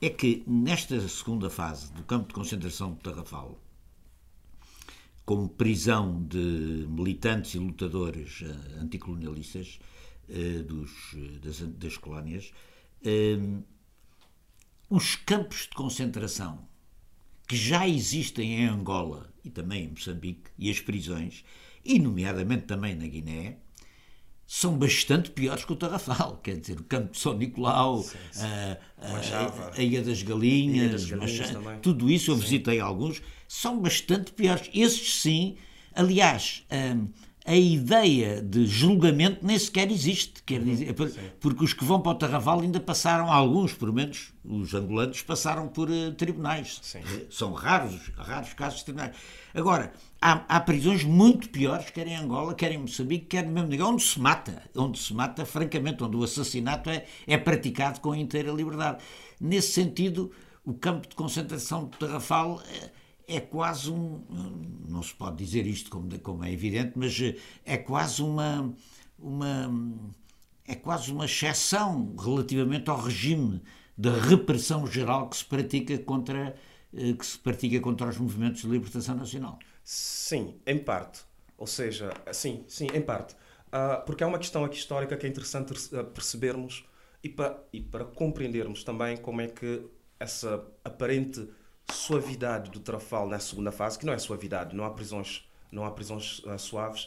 [0.00, 3.58] É que nesta segunda fase do campo de concentração de Tarrafal,
[5.24, 9.80] como prisão de militantes e lutadores uh, anticolonialistas
[10.28, 10.90] uh, dos,
[11.42, 12.52] das, das colónias,
[13.02, 13.64] uh,
[14.90, 16.68] os campos de concentração
[17.46, 21.44] que já existem em Angola e também em Moçambique, e as prisões,
[21.84, 23.56] e nomeadamente também na Guiné,
[24.46, 26.38] são bastante piores que o Tarrafal.
[26.42, 28.44] Quer dizer, o Campo de São Nicolau, sim, sim.
[28.44, 32.40] A, a, a, Ilha das Galinhas, Ilha das Galinhas Machado, tudo isso eu sim.
[32.42, 34.70] visitei alguns, são bastante piores.
[34.72, 35.56] Esses sim,
[35.94, 36.64] aliás.
[36.70, 37.08] Um,
[37.48, 40.42] a ideia de julgamento nem sequer existe.
[40.42, 40.94] Quer dizer,
[41.40, 45.66] porque os que vão para o Tarraval ainda passaram, alguns, pelo menos, os angolanos, passaram
[45.66, 46.78] por uh, tribunais.
[46.82, 46.98] Sim.
[46.98, 49.16] Eh, são raros, raros casos de tribunais.
[49.54, 53.70] Agora, há, há, prisões muito piores, quer em Angola, quer em Moçambique, quer no mesmo
[53.70, 54.62] lugar, onde se mata.
[54.76, 59.02] Onde se mata, francamente, onde o assassinato é, é praticado com inteira liberdade.
[59.40, 60.30] Nesse sentido,
[60.66, 62.62] o campo de concentração de Tarrafal.
[63.28, 64.24] É quase um.
[64.88, 68.74] Não se pode dizer isto como, como é evidente, mas eh, é quase uma,
[69.18, 69.70] uma.
[70.66, 73.62] É quase uma exceção relativamente ao regime
[73.96, 76.56] da repressão geral que se pratica contra,
[76.94, 79.58] eh, que se pratica contra os movimentos de libertação nacional.
[79.84, 81.20] Sim, em parte.
[81.56, 83.34] Ou seja, sim, sim, em parte.
[83.68, 86.86] Uh, porque há uma questão aqui histórica que é interessante eh, percebermos
[87.22, 89.84] e para, e para compreendermos também como é que
[90.18, 91.46] essa aparente
[91.92, 95.90] suavidade do Trafal na segunda fase, que não é suavidade, não há prisões, não há
[95.90, 97.04] prisões uh, suaves.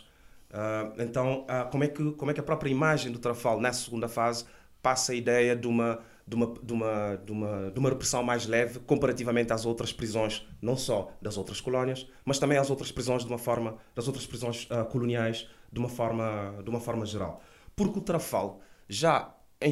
[0.50, 3.86] Uh, então, uh, como, é que, como é que a própria imagem do Trafal nessa
[3.86, 4.46] segunda fase
[4.82, 8.46] passa a ideia de uma, de uma, de uma, de uma, de uma repressão mais
[8.48, 13.24] leve comparativamente às outras prisões, não só das outras colónias, mas também às outras prisões
[13.24, 17.42] de uma forma, das outras prisões coloniais de uma forma, de uma forma geral.
[17.76, 19.72] Porque o Trafal já, em,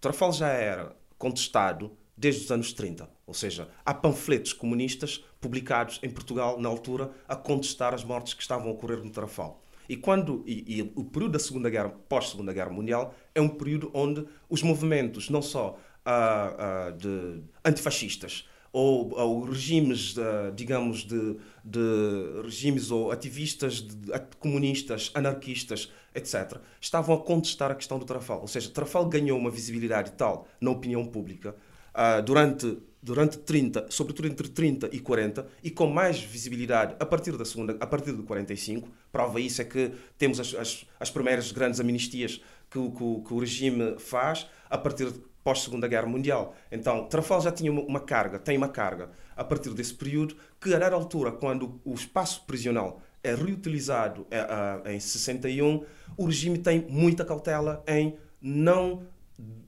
[0.00, 3.08] Trafal já era contestado desde os anos 30.
[3.26, 8.42] Ou seja, há panfletos comunistas publicados em Portugal na altura a contestar as mortes que
[8.42, 9.62] estavam a ocorrer no Tarrafal.
[9.88, 13.48] E quando e, e o período da Segunda Guerra, pós Segunda Guerra Mundial, é um
[13.48, 21.04] período onde os movimentos não só uh, uh, de antifascistas ou, ou regimes, uh, digamos,
[21.04, 28.04] de, de, regimes ou ativistas de, comunistas, anarquistas, etc., estavam a contestar a questão do
[28.04, 28.40] Tarrafal.
[28.40, 31.54] Ou seja, Tarrafal ganhou uma visibilidade tal na opinião pública
[31.94, 37.36] uh, durante, durante 30, sobretudo entre 30 e 40, e com mais visibilidade a partir
[37.36, 38.88] da segunda, a partir de 45.
[39.12, 43.38] Prova isso é que temos as, as, as primeiras grandes amnistias que, que, que o
[43.38, 45.12] regime faz a partir
[45.44, 46.56] pós-Segunda Guerra Mundial.
[46.72, 50.78] Então, Trafal já tinha uma carga, tem uma carga, a partir desse período, que a
[50.78, 54.38] dada altura, quando o espaço prisional é reutilizado é,
[54.86, 55.84] é, em 61,
[56.16, 59.06] o regime tem muita cautela em não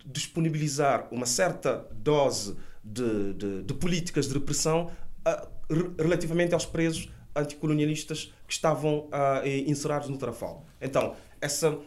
[0.04, 4.90] disponibilizar uma certa dose de, de, de políticas de repressão
[5.26, 10.64] uh, relativamente aos presos anticolonialistas que estavam uh, inserados no Tarrafal.
[10.80, 11.78] Então, essa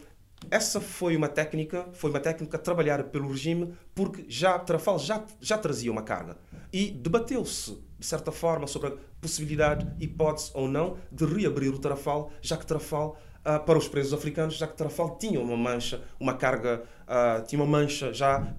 [0.50, 5.58] essa foi uma técnica, foi uma técnica trabalhada pelo regime porque já Tarrafal já já
[5.58, 6.38] trazia uma carga
[6.72, 12.32] e debateu-se de certa forma sobre a possibilidade, hipótese ou não, de reabrir o Tarrafal,
[12.40, 16.34] já que Tarrafal uh, para os presos africanos, já que Tarrafal tinha uma mancha, uma
[16.34, 18.54] carga, uh, tinha uma mancha já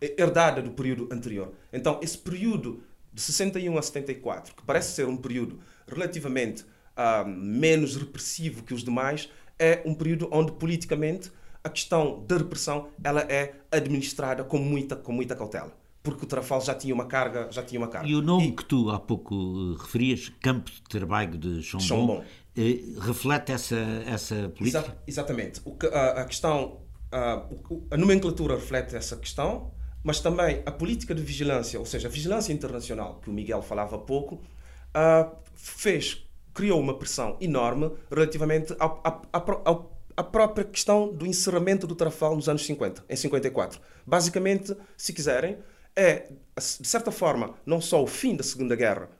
[0.00, 1.52] herdada do período anterior.
[1.72, 7.96] Então, esse período de 61 a 74, que parece ser um período relativamente uh, menos
[7.96, 13.54] repressivo que os demais, é um período onde politicamente a questão da repressão ela é
[13.70, 15.76] administrada com muita, com muita cautela.
[16.02, 18.08] Porque o Trafal já tinha uma carga, já tinha uma carga.
[18.08, 18.52] E o nome e...
[18.52, 22.24] que tu há pouco eh, referias, Campo de Trabalho de Chombon, Chombon.
[22.56, 24.78] Eh, reflete essa, essa política?
[24.80, 25.60] Exa exatamente.
[25.64, 26.80] O que, a, a, questão,
[27.10, 27.46] a,
[27.90, 32.52] a nomenclatura reflete essa questão, mas também a política de vigilância, ou seja, a vigilância
[32.52, 39.00] internacional, que o Miguel falava há pouco, uh, fez, criou uma pressão enorme relativamente ao,
[39.04, 43.80] ao, ao, à própria questão do encerramento do Trafal nos anos 50, em 54.
[44.06, 45.58] Basicamente, se quiserem,
[45.98, 49.10] é, de certa forma, não só o fim da Segunda Guerra,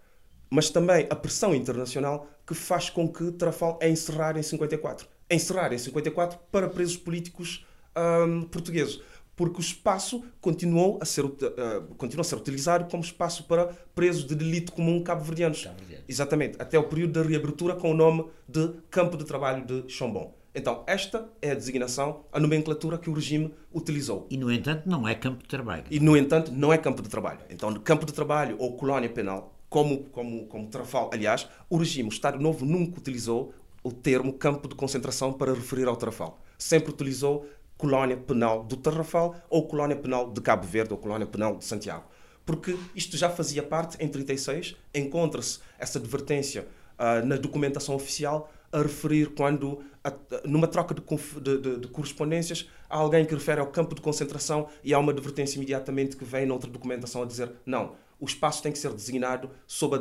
[0.48, 5.06] mas também a pressão internacional que faz com que Trafal é encerrar em 54.
[5.28, 7.66] É encerrar em 54 para presos políticos
[8.26, 9.00] um, portugueses
[9.38, 11.40] porque o espaço continuou a ser, uh,
[11.96, 15.62] continuou a ser utilizado como espaço para presos de delito comum cabo-verdianos.
[15.62, 15.76] Cabo
[16.08, 20.34] Exatamente, até o período da reabertura com o nome de Campo de Trabalho de Chombon.
[20.54, 24.26] Então, esta é a designação, a nomenclatura que o regime utilizou.
[24.30, 25.84] E, no entanto, não é campo de trabalho.
[25.90, 27.40] E, no entanto, não é campo de trabalho.
[27.50, 32.12] Então, campo de trabalho ou colónia penal, como, como, como Trafal, aliás, o regime, o
[32.12, 36.40] Estado Novo, nunca utilizou o termo campo de concentração para referir ao Trafal.
[36.58, 41.56] Sempre utilizou colónia penal do Tarrafal ou colónia penal de Cabo Verde ou colónia penal
[41.56, 42.04] de Santiago.
[42.44, 46.66] Porque isto já fazia parte, em 36, encontra-se essa advertência
[46.98, 50.12] uh, na documentação oficial a referir quando, a,
[50.44, 51.02] numa troca de,
[51.40, 55.56] de, de, correspondências, há alguém que refere ao campo de concentração e há uma advertência
[55.56, 59.96] imediatamente que vem noutra documentação a dizer não, o espaço tem que ser designado sob
[59.96, 60.00] a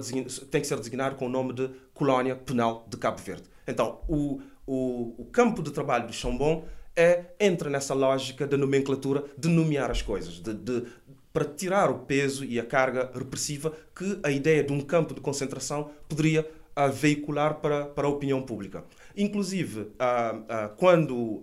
[0.50, 3.44] tem que ser designado com o nome de Colónia Penal de Cabo Verde.
[3.68, 9.24] Então, o, o, o campo de trabalho de Chambon é, entra nessa lógica da nomenclatura
[9.38, 10.84] de nomear as coisas, de, de,
[11.32, 15.22] para tirar o peso e a carga repressiva que a ideia de um campo de
[15.22, 18.84] concentração poderia uh, veicular para, para a opinião pública.
[19.16, 21.42] Inclusive, uh, quando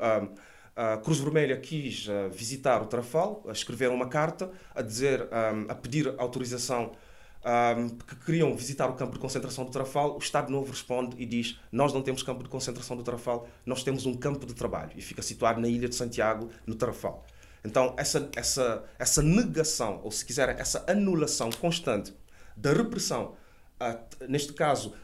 [0.76, 5.28] a Cruz Vermelha quis visitar o Trafal, escreveram uma carta a dizer,
[5.68, 6.92] a pedir autorização
[7.44, 11.26] um, que queriam visitar o campo de concentração do Trafal, o Estado Novo responde e
[11.26, 14.92] diz: Nós não temos campo de concentração do Trafal, nós temos um campo de trabalho.
[14.96, 17.24] E fica situado na ilha de Santiago, no Trafal.
[17.62, 22.14] Então, essa, essa, essa negação, ou se quiser, essa anulação constante
[22.56, 23.34] da repressão,
[24.28, 24.94] neste caso,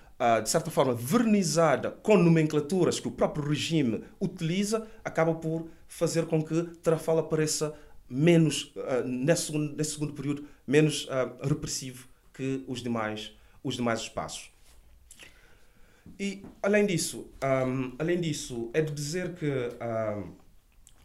[0.43, 6.43] de certa forma, vernizada com nomenclaturas que o próprio regime utiliza, acaba por fazer com
[6.43, 7.75] que Trafal apareça
[8.09, 11.09] menos, uh, nesse, segundo, nesse segundo período, menos
[11.43, 14.51] repressivo que os demais, os demais espaços.
[16.19, 20.33] E, além disso, um, além disso, é de dizer que um,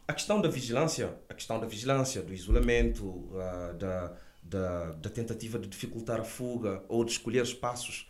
[0.08, 5.58] a questão da vigilância, a questão da vigilância, do isolamento, uh, da, da, da, tentativa
[5.58, 8.08] de dificultar a fuga ou de escolher espaços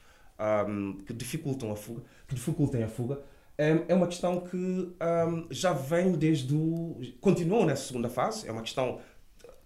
[0.69, 3.21] um, que dificultam a fuga, que dificultem a fuga,
[3.59, 4.93] é, uma questão que
[5.51, 7.01] já vem desde o...
[7.21, 9.01] continuou nessa segunda fase, é uma questão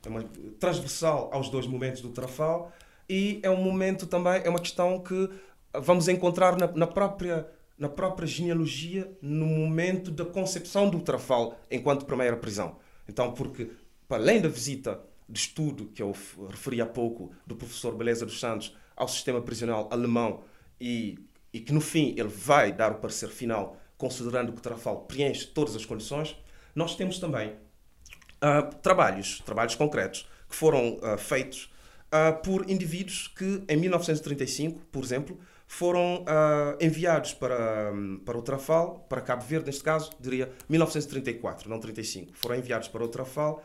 [0.04, 0.24] é uma,
[0.58, 2.72] transversal aos dois momentos do Trafal,
[3.08, 5.28] e é um momento também, é uma questão que
[5.74, 12.04] vamos encontrar na, na própria na própria genealogia no momento da concepção do Trafal enquanto
[12.04, 12.76] primeira prisão.
[13.08, 13.70] Então, porque
[14.06, 16.14] para além da visita de estudo que eu
[16.50, 20.42] referi há pouco do professor Beleza dos Santos ao sistema prisional alemão
[20.80, 21.18] e,
[21.52, 25.46] e que no fim ele vai dar o parecer final considerando que o Trafal preenche
[25.46, 26.34] todas as condições,
[26.74, 31.70] nós temos também uh, trabalhos, trabalhos concretos que foram uh, feitos
[32.06, 36.24] uh, por indivíduos que, em 1935, por exemplo, foram
[36.80, 42.32] enviados para, um, para o Trafal, para Cabo Verde, neste caso, diria 1934, não 35.
[42.34, 43.64] Foram enviados para o Trafal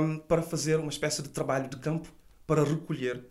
[0.00, 2.14] um, para fazer uma espécie de trabalho de campo
[2.46, 3.24] para recolher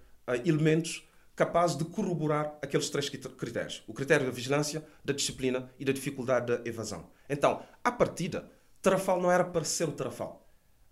[0.44, 1.05] elementos
[1.36, 6.58] capazes de corroborar aqueles três critérios: o critério da vigilância, da disciplina e da dificuldade
[6.58, 7.10] da evasão.
[7.30, 8.50] Então, à partida,
[8.82, 10.46] Trafal não era para ser o Trafal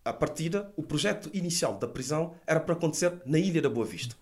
[0.05, 4.15] a partida, o projeto inicial da prisão era para acontecer na Ilha da Boa Vista.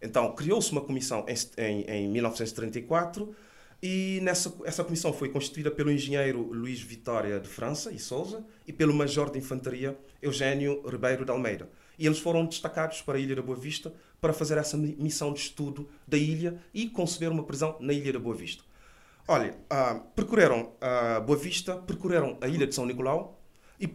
[0.00, 3.34] Então, criou-se uma comissão em, em, em 1934
[3.82, 8.72] E nessa, essa comissão foi constituída pelo engenheiro Luís Vitória de França e Souza e
[8.72, 11.68] pelo major de infantaria Eugênio Ribeiro de Almeida.
[11.98, 15.40] E eles foram destacados para a Ilha da Boa Vista para fazer essa missão de
[15.40, 18.62] estudo da ilha e conceber uma prisão na Ilha da Boa Vista.
[19.26, 23.40] Olha, uh, percorreram a Boa Vista, percorreram a Ilha de São Nicolau
[23.80, 23.88] e,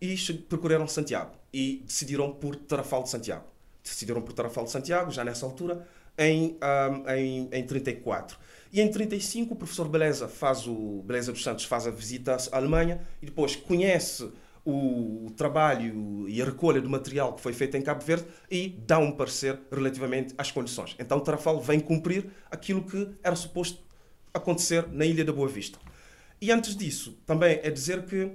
[0.00, 0.16] e
[0.48, 1.32] percorreram Santiago.
[1.52, 3.44] E decidiram por Tarrafal de Santiago.
[3.82, 5.86] Decidiram por Tarrafal de Santiago, já nessa altura,
[6.18, 8.38] em, um, em, em 34.
[8.72, 12.56] E em 35 o professor Beleza faz o Beleza dos Santos faz a visita à
[12.56, 14.30] Alemanha e depois conhece
[14.64, 18.98] o trabalho e a recolha do material que foi feito em Cabo Verde e dá
[18.98, 20.94] um parecer relativamente às condições.
[20.98, 23.82] Então o Tarrafal vem cumprir aquilo que era suposto
[24.32, 25.78] acontecer na Ilha da Boa Vista.
[26.40, 28.32] E antes disso, também é dizer que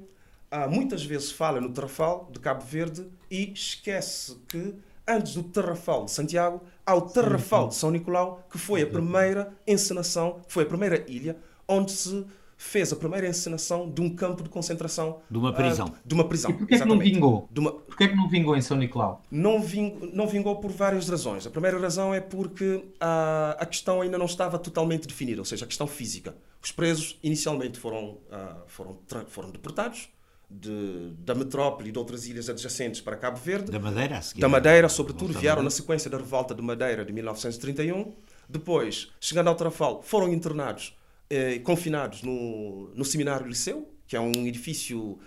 [0.51, 4.75] ah, muitas vezes fala no Tarrafal de Cabo Verde e esquece que
[5.07, 9.53] antes do Tarrafal de Santiago, há o Tarrafal de São Nicolau, que foi a primeira
[9.67, 12.25] encenação, foi a primeira ilha onde se
[12.57, 15.21] fez a primeira encenação de um campo de concentração.
[15.29, 15.87] De uma prisão.
[15.87, 16.51] Uh, de uma prisão.
[16.51, 17.49] E porquê é que não vingou?
[17.51, 17.71] De uma...
[17.71, 19.21] Porquê é que não vingou em São Nicolau?
[19.29, 20.11] Não, ving...
[20.13, 21.45] não vingou por várias razões.
[21.45, 25.65] A primeira razão é porque a, a questão ainda não estava totalmente definida, ou seja,
[25.65, 26.35] a questão física.
[26.61, 28.97] Os presos inicialmente foram, uh, foram,
[29.27, 30.09] foram deportados,
[30.49, 33.71] de, da metrópole e de outras ilhas adjacentes para Cabo Verde.
[33.71, 34.41] Da Madeira, a seguir.
[34.41, 38.13] Da Madeira, sobretudo, vieram na sequência da revolta de Madeira de 1931.
[38.47, 40.95] Depois, chegando ao Trafal, foram internados,
[41.29, 45.19] eh, confinados no, no Seminário Liceu, que é um edifício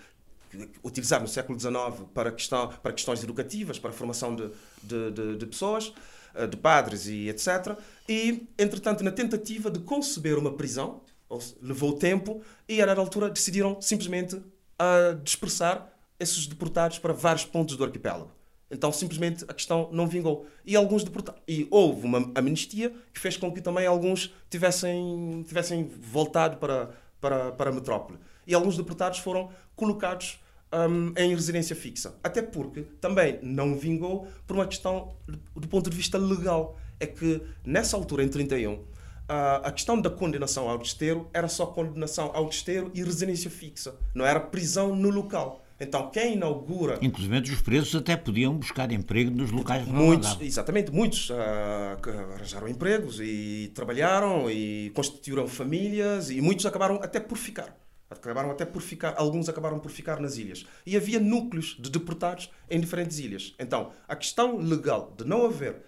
[0.83, 4.49] utilizado no século XIX para, questão, para questões educativas, para a formação de,
[4.81, 5.93] de, de, de pessoas,
[6.33, 7.77] eh, de padres e etc.
[8.07, 11.01] E, entretanto, na tentativa de conceber uma prisão,
[11.61, 14.41] levou tempo e, a dada altura, decidiram simplesmente
[14.77, 18.38] a dispersar esses deportados para vários pontos do arquipélago.
[18.71, 20.45] Então, simplesmente, a questão não vingou.
[20.65, 21.41] E alguns deportados.
[21.47, 27.51] E houve uma amnistia que fez com que também alguns tivessem, tivessem voltado para, para,
[27.51, 28.19] para a metrópole.
[28.45, 30.39] E alguns deportados foram colocados
[30.71, 32.15] um, em residência fixa.
[32.23, 35.15] Até porque também não vingou por uma questão
[35.55, 36.77] do ponto de vista legal.
[36.99, 38.83] É que nessa altura, em 31,
[39.29, 44.25] a questão da condenação ao desterro era só condenação ao desterro e residência fixa, não
[44.25, 45.63] era prisão no local.
[45.79, 46.99] Então, quem inaugura.
[47.01, 51.35] Inclusive, os presos até podiam buscar emprego nos locais Muitos, exatamente, muitos uh,
[52.35, 57.77] arranjaram empregos e trabalharam e constituíram famílias e muitos acabaram até por ficar.
[58.09, 60.65] Acabaram até por ficar, alguns acabaram por ficar nas ilhas.
[60.85, 63.53] E havia núcleos de deportados em diferentes ilhas.
[63.59, 65.83] Então, a questão legal de não haver,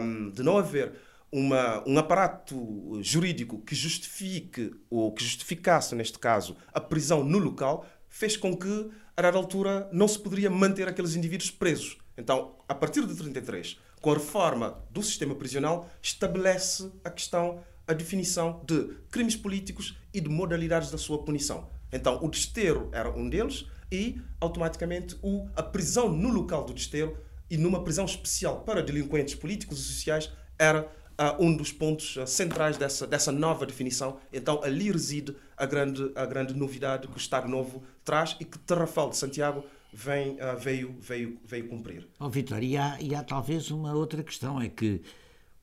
[0.00, 0.94] um, de não haver
[1.30, 7.86] uma, um aparato jurídico que justifique, ou que justificasse, neste caso, a prisão no local,
[8.08, 11.98] fez com que, a dada altura, não se poderia manter aqueles indivíduos presos.
[12.16, 17.92] Então, a partir de 33, com a reforma do sistema prisional, estabelece a questão, a
[17.92, 21.70] definição de crimes políticos e de modalidades da sua punição.
[21.92, 27.16] Então, o desterro era um deles e, automaticamente, o, a prisão no local do desterro
[27.50, 32.26] e numa prisão especial para delinquentes políticos e sociais era uh, um dos pontos uh,
[32.26, 34.18] centrais dessa, dessa nova definição.
[34.32, 38.58] Então, ali reside a grande, a grande novidade que o Estado Novo traz e que
[38.58, 42.08] Terrafal de Santiago vem, uh, veio, veio, veio cumprir.
[42.18, 45.00] Oh, Vitor, e há, e há talvez uma outra questão, é que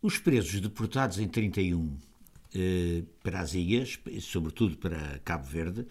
[0.02, 1.98] os presos deportados em 31
[2.56, 5.86] eh, para as ilhas, sobretudo para Cabo Verde,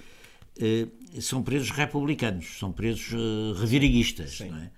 [0.59, 0.89] eh,
[1.21, 4.71] são presos republicanos, são presos eh, reviringuistas, não é?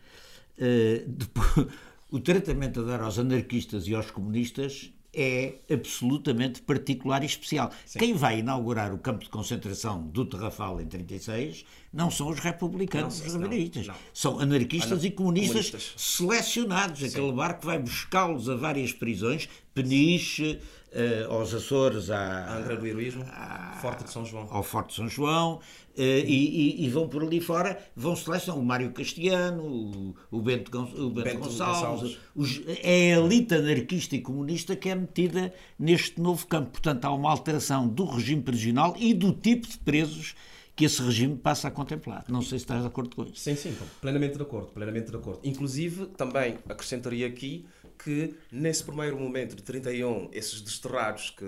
[0.59, 1.69] Eh, depois,
[2.11, 7.71] o tratamento a dar aos anarquistas e aos comunistas é absolutamente particular e especial.
[7.85, 7.99] Sim.
[7.99, 13.21] Quem vai inaugurar o campo de concentração do Terrafal em 36 não são os republicanos,
[13.21, 13.89] os ribeiristas.
[14.15, 17.01] São anarquistas Ana, e comunistas, comunistas, selecionados.
[17.01, 17.07] Sim.
[17.07, 20.61] Aquele barco vai buscá-los a várias prisões, Peniche,
[20.93, 24.47] uh, aos Açores, à, a Angra do Heroísmo, à, Forte de São João.
[24.51, 25.61] ao Forte de São João, uh,
[25.97, 30.77] e, e, e, vão por ali fora, vão selecionar o Mário Castiano, o, o Bento,
[30.77, 32.19] o Bento, Bento Gonçalves, Gonçalves.
[32.35, 36.71] Os, é a elite anarquista e comunista que é metida neste novo campo.
[36.71, 40.35] Portanto, há uma alteração do regime prisional e do tipo de presos
[40.81, 42.25] que esse regime passa a contemplar.
[42.27, 43.37] Não sei se estás de acordo com isso.
[43.37, 45.41] Sim, sim, plenamente de acordo, plenamente de acordo.
[45.45, 47.67] Inclusive, também acrescentaria aqui
[48.05, 51.45] que nesse primeiro momento de 31, esses desterrados que,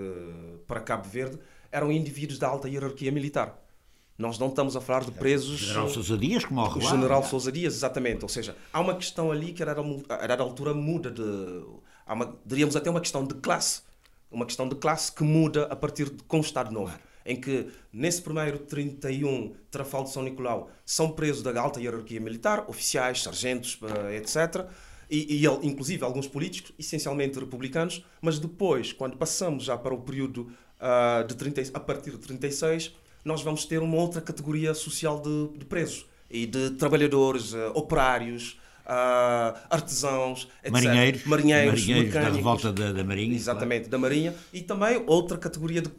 [0.67, 1.39] para Cabo Verde
[1.71, 3.59] eram indivíduos da alta hierarquia militar.
[4.15, 5.61] Nós não estamos a falar de presos.
[5.61, 8.23] O general Sousa Dias, como O general Sousa Dias, exatamente.
[8.23, 9.65] Ou seja, há uma questão ali que a
[10.27, 11.23] dada altura muda de.
[12.07, 13.81] Uma, diríamos até uma questão de classe.
[14.29, 16.93] Uma questão de classe que muda a partir de, com o Estado Novo.
[17.25, 22.65] Em que, nesse primeiro 31, Trafal de São Nicolau, são presos da alta hierarquia militar,
[22.67, 24.69] oficiais, sargentos, eh, etc
[25.09, 30.51] e, e inclusive alguns políticos, essencialmente republicanos, mas depois, quando passamos já para o período
[30.79, 32.93] uh, de 30, a partir de 36,
[33.23, 38.59] nós vamos ter uma outra categoria social de, de presos e de trabalhadores, uh, operários,
[38.85, 40.71] uh, artesãos, etc.
[40.71, 43.35] Marinheiros, marinheiros, marinheiros da revolta da, da Marinha.
[43.35, 43.91] Exatamente, claro.
[43.91, 44.35] da Marinha.
[44.51, 45.91] E também outra categoria de,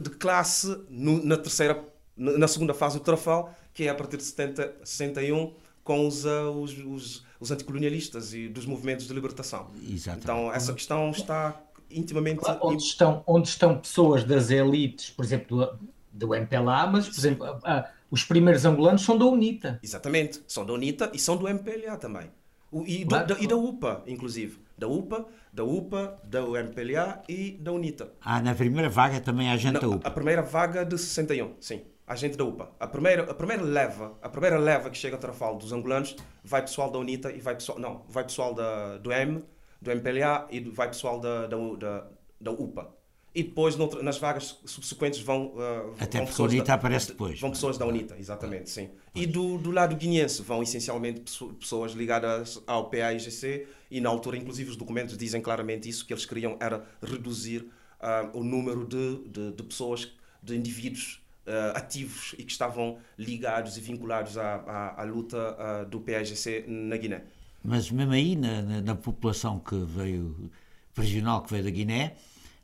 [0.00, 1.82] de classe no, na terceira,
[2.16, 5.52] na segunda fase do Trafal, que é a partir de 70, 61,
[5.84, 9.70] com os, uh, os, os, os anticolonialistas e dos movimentos de libertação.
[9.86, 10.24] Exatamente.
[10.24, 11.60] Então, essa questão está
[11.90, 12.40] intimamente...
[12.40, 15.78] Claro, onde, estão, onde estão pessoas das elites, por exemplo, do,
[16.10, 17.20] do MPLA, mas, por Sim.
[17.20, 19.78] exemplo, uh, os primeiros angolanos são da UNITA.
[19.82, 22.30] Exatamente, são da UNITA e são do MPLA também.
[22.72, 24.58] O, e, claro, do, da, e da UPA, inclusive.
[24.76, 28.10] Da UPA, da UPA, da MPLA e da UNITA.
[28.20, 30.08] Ah, na primeira vaga também há gente da UPA.
[30.08, 31.82] A primeira vaga de 61, sim.
[32.06, 32.70] A gente da UPA.
[32.78, 36.60] A primeira, a primeira leva, a primeira leva que chega a Trafal dos angolanos, vai
[36.60, 39.42] pessoal da UNITA e vai pessoal, não, vai pessoal da, do M,
[39.80, 42.06] do MPLA e vai pessoal da, da, da,
[42.40, 42.94] da UPA.
[43.34, 45.48] E depois, nas vagas subsequentes, vão.
[45.48, 47.40] Uh, Até vão porque a UNITA da, aparece depois.
[47.40, 48.90] Vão pessoas da UNITA, exatamente, sim.
[49.12, 51.22] E do, do lado guineense vão essencialmente
[51.58, 56.24] pessoas ligadas ao PAIGC e, na altura, inclusive, os documentos dizem claramente isso, que eles
[56.24, 57.62] queriam era reduzir
[58.00, 63.76] uh, o número de, de, de, pessoas, de indivíduos uh, ativos e que estavam ligados
[63.76, 67.22] e vinculados à, à, à luta uh, do PAIGC na Guiné.
[67.62, 70.50] Mas mesmo aí, na, na, na, população que veio,
[70.94, 72.14] regional que veio da Guiné,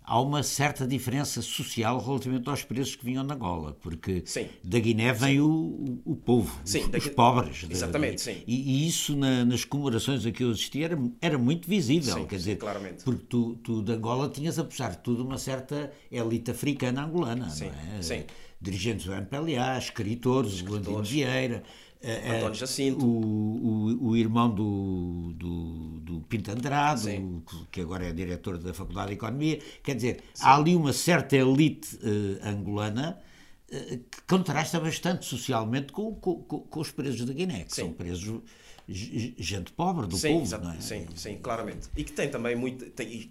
[0.02, 4.46] há uma certa diferença social relativamente aos preços que vinham na Angola, porque sim.
[4.62, 7.66] da Guiné vem o, o povo, sim, os, os pobres.
[7.70, 8.42] Exatamente, de, sim.
[8.46, 12.26] E, e isso na, nas comemorações a que eu assisti era, era muito visível, sim,
[12.26, 13.02] quer dizer, claramente.
[13.02, 17.70] porque tu, tu de Angola tinhas, apesar de tudo, uma certa elite africana angolana, sim,
[17.70, 18.02] não é?
[18.02, 18.24] Sim
[18.60, 20.86] dirigentes do MPLA, escritores, escritores.
[20.86, 21.62] o Andino Vieira,
[22.02, 23.04] eh, António Jacinto.
[23.04, 27.24] O, o, o irmão do, do, do Pinto Andrade,
[27.70, 29.58] que agora é diretor da Faculdade de Economia.
[29.82, 30.44] Quer dizer, Sim.
[30.44, 33.18] há ali uma certa elite uh, angolana
[33.70, 37.82] uh, que contrasta bastante socialmente com, com, com, os presos da Guiné, que Sim.
[37.82, 38.40] são presos
[38.92, 40.80] gente pobre do sim, povo, não é?
[40.80, 41.88] Sim, sim, claramente.
[41.96, 42.90] E que tem também muito.
[42.90, 43.30] Tem,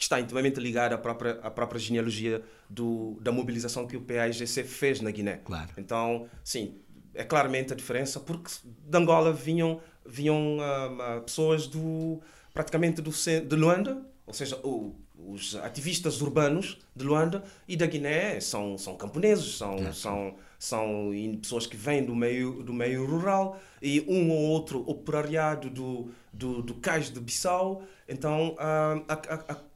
[0.00, 4.64] que está intimamente ligada à própria, à própria genealogia do, da mobilização que o PAIGC
[4.64, 5.42] fez na Guiné.
[5.44, 5.68] Claro.
[5.76, 6.76] Então, sim,
[7.12, 12.18] é claramente a diferença, porque de Angola vinham, vinham uh, pessoas do,
[12.54, 18.40] praticamente do, de Luanda, ou seja, o, os ativistas urbanos de Luanda e da Guiné
[18.40, 19.92] são, são camponeses, são, é.
[19.92, 21.10] são, são
[21.42, 26.62] pessoas que vêm do meio, do meio rural e um ou outro operariado do, do,
[26.62, 27.82] do cais de Bissau.
[28.08, 29.69] Então, uh, a, a, a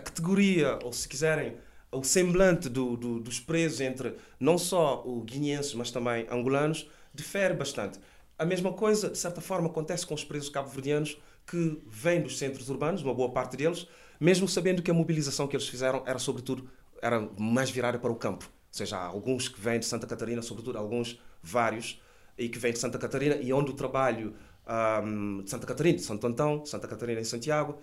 [0.00, 1.56] a categoria, ou se quiserem,
[1.92, 7.54] o semblante do, do, dos presos entre não só os guineenses, mas também angolanos, difere
[7.54, 7.98] bastante.
[8.38, 12.70] A mesma coisa, de certa forma, acontece com os presos cabo-verdianos que vêm dos centros
[12.70, 13.86] urbanos, uma boa parte deles,
[14.18, 16.68] mesmo sabendo que a mobilização que eles fizeram era, sobretudo,
[17.02, 18.44] era mais virada para o campo.
[18.46, 22.00] Ou seja, há alguns que vêm de Santa Catarina, sobretudo alguns, vários,
[22.38, 24.34] e que vêm de Santa Catarina, e onde o trabalho
[25.02, 27.78] um, de Santa Catarina, de Santo Antão, Santa Catarina e Santiago,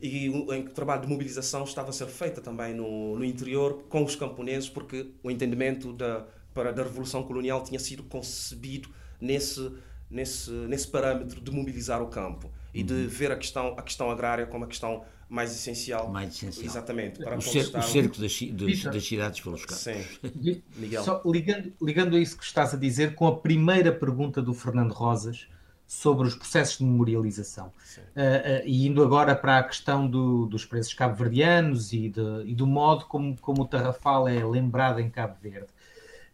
[0.00, 4.16] e o, trabalho de mobilização estava a ser feita também no, no interior com os
[4.16, 8.88] camponeses, porque o entendimento da, para, da Revolução Colonial tinha sido concebido
[9.20, 9.70] nesse,
[10.10, 13.08] nesse, nesse parâmetro de mobilizar o campo e de uhum.
[13.08, 16.08] ver a questão, a questão agrária como a questão mais essencial.
[16.10, 16.66] Mais essencial.
[16.66, 17.22] Exatamente.
[17.22, 19.84] Para o, cerco, o cerco das, das, das, cidades pelos campos.
[19.84, 20.62] Sim.
[20.76, 21.04] Miguel.
[21.04, 24.92] Só ligando, ligando a isso que estás a dizer com a primeira pergunta do Fernando
[24.92, 25.46] Rosas,
[25.90, 27.66] sobre os processos de memorialização.
[27.66, 32.12] Uh, uh, e indo agora para a questão do, dos presos cabo-verdianos e,
[32.46, 35.66] e, do modo como, como o Tarrafal é lembrado em Cabo Verde.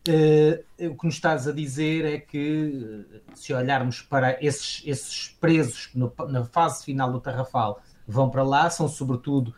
[0.06, 5.88] Uh, o que nos estás a dizer é que, se olharmos para esses, esses presos
[5.94, 9.54] no, na fase final do Tarrafal, vão para lá, são sobretudo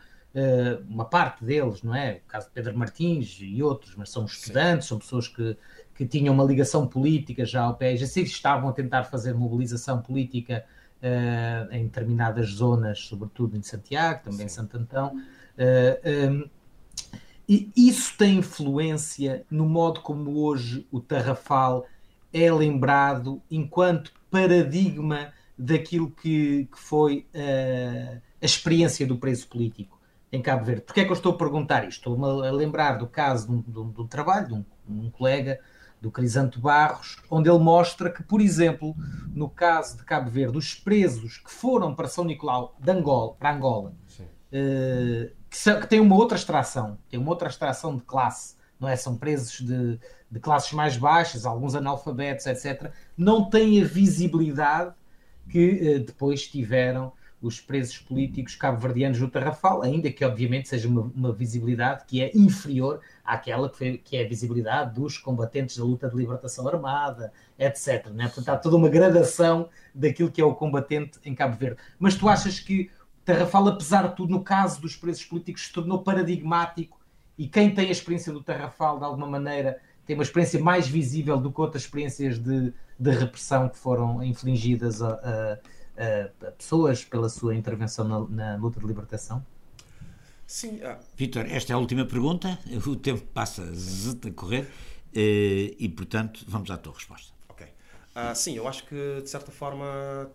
[0.87, 2.21] uma parte deles, não é?
[2.25, 4.89] O caso de Pedro Martins e outros, mas são estudantes, Sim.
[4.89, 5.57] são pessoas que
[5.99, 10.63] que tinham uma ligação política já ao PSGC, estavam a tentar fazer mobilização política
[11.03, 14.45] uh, em determinadas zonas, sobretudo em Santiago, também Sim.
[14.45, 15.07] em Santo Antão.
[15.17, 15.21] Uh,
[15.57, 16.49] eh, um,
[17.49, 21.85] e isso tem influência no modo como hoje o Tarrafal
[22.31, 29.99] é lembrado enquanto paradigma daquilo que, que foi uh, a experiência do preso político
[30.31, 30.83] em Cabo Verde.
[30.83, 32.09] Porquê é que eu estou a perguntar isto?
[32.09, 35.09] Estou-me a lembrar do caso de um, de um, de um trabalho de um, um
[35.09, 35.59] colega
[36.01, 38.95] do Crisanto Barros, onde ele mostra que, por exemplo,
[39.33, 43.53] no caso de Cabo Verde, os presos que foram para São Nicolau de Angola, para
[43.53, 48.87] Angola, uh, que, que têm uma outra extração, têm uma outra extração de classe, não
[48.87, 48.95] é?
[48.95, 49.99] São presos de,
[50.31, 54.93] de classes mais baixas, alguns analfabetos, etc., não têm a visibilidade
[55.49, 61.01] que uh, depois tiveram os presos políticos cabo-verdianos do Tarrafal, ainda que obviamente seja uma,
[61.15, 65.83] uma, visibilidade que é inferior àquela que, foi, que é a visibilidade dos combatentes da
[65.83, 68.07] luta de libertação armada, etc.
[68.07, 68.25] Né?
[68.25, 71.77] Portanto, há toda uma gradação daquilo que é o combatente em Cabo Verde.
[71.97, 72.91] Mas tu achas que
[73.23, 76.99] Tarrafal, apesar de tudo, no caso dos presos políticos, se tornou paradigmático
[77.37, 81.37] e quem tem a experiência do Tarrafal, de alguma maneira, tem uma experiência mais visível
[81.37, 85.59] do que outras experiências de, de repressão que foram infligidas a, a,
[85.99, 89.45] a pessoas pela sua intervenção na, na luta de libertação?
[90.47, 90.79] Sim.
[90.83, 90.99] Ah.
[91.15, 92.57] Vitor, esta é a última pergunta.
[92.87, 94.67] O tempo passa a correr
[95.13, 97.33] eh, e, portanto, vamos à tua resposta.
[97.49, 97.67] Ok.
[97.67, 100.31] Uh, sim, eu acho que, de certa forma,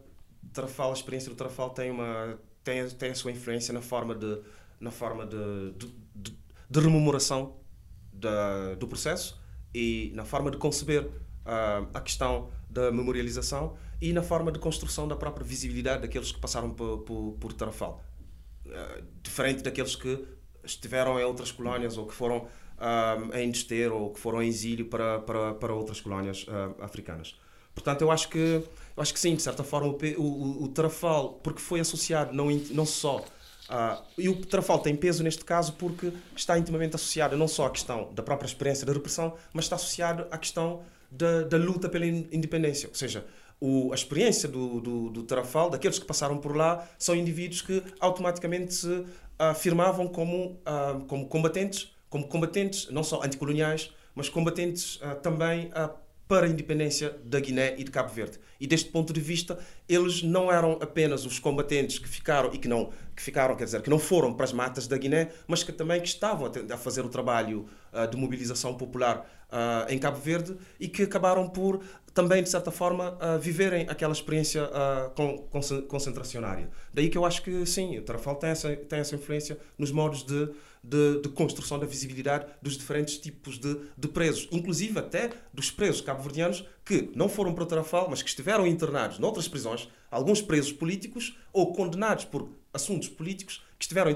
[0.53, 4.41] Tarrafal, a experiência do Tarrafal tem uma tem, tem a sua influência na forma de,
[4.81, 6.39] na forma de, de, de,
[6.71, 7.57] de rememoração
[8.13, 9.41] da, do processo
[9.75, 15.09] e na forma de conceber uh, a questão da memorialização e na forma de construção
[15.09, 18.05] da própria visibilidade daqueles que passaram por, por, por Tarrafal.
[18.67, 20.25] Uh, diferente daqueles que
[20.65, 24.87] estiveram em outras colónias ou que foram uh, em desterro ou que foram em exílio
[24.87, 26.47] para, para, para outras colónias
[26.81, 27.39] africanas.
[27.75, 31.35] Portanto, eu acho que, eu acho que sim, de certa forma, o, o, o Tarrafal,
[31.43, 33.25] porque foi associado não, não só.
[33.65, 37.71] Uh, e o Tarrafal tem peso neste caso porque está intimamente associado não só à
[37.71, 40.83] questão da própria experiência da repressão, mas está associado à questão
[41.17, 42.89] da, da luta pela independência.
[42.89, 43.25] Ou seja,
[43.61, 45.23] o, a experiência do, do, do
[45.71, 49.05] daqueles que passaram por lá, são indivíduos que automaticamente se
[49.39, 55.71] afirmavam como, uh, como combatentes, como combatentes não só anticoloniais, mas combatentes uh, também
[56.27, 58.39] para a independência da Guiné e de Cabo Verde.
[58.59, 59.59] E deste ponto de vista,
[59.89, 63.83] eles não eram apenas os combatentes que ficaram e que não que ficaram, quer dizer,
[63.83, 67.05] que não foram para as matas da Guiné, mas que também que estavam a, fazer
[67.05, 71.81] o trabalho uh, de mobilização popular uh, em Cabo Verde e que acabaram por
[72.13, 74.69] também de certa forma uh, viverem aquela experiência
[75.15, 75.47] con
[75.89, 76.71] concentracionária.
[76.93, 80.25] Daí que eu acho que sim, o Tarrafal tem essa tem essa influência nos modos
[80.25, 80.49] de
[80.85, 86.03] de, de, construção da visibilidade dos diferentes tipos de, de presos, inclusive até dos presos
[86.03, 90.73] cabo-verdianos que não foram para o Tarrafal, mas que estiveram internados noutras prisões, alguns presos
[90.73, 94.15] políticos ou condenados por assuntos políticos que estiveram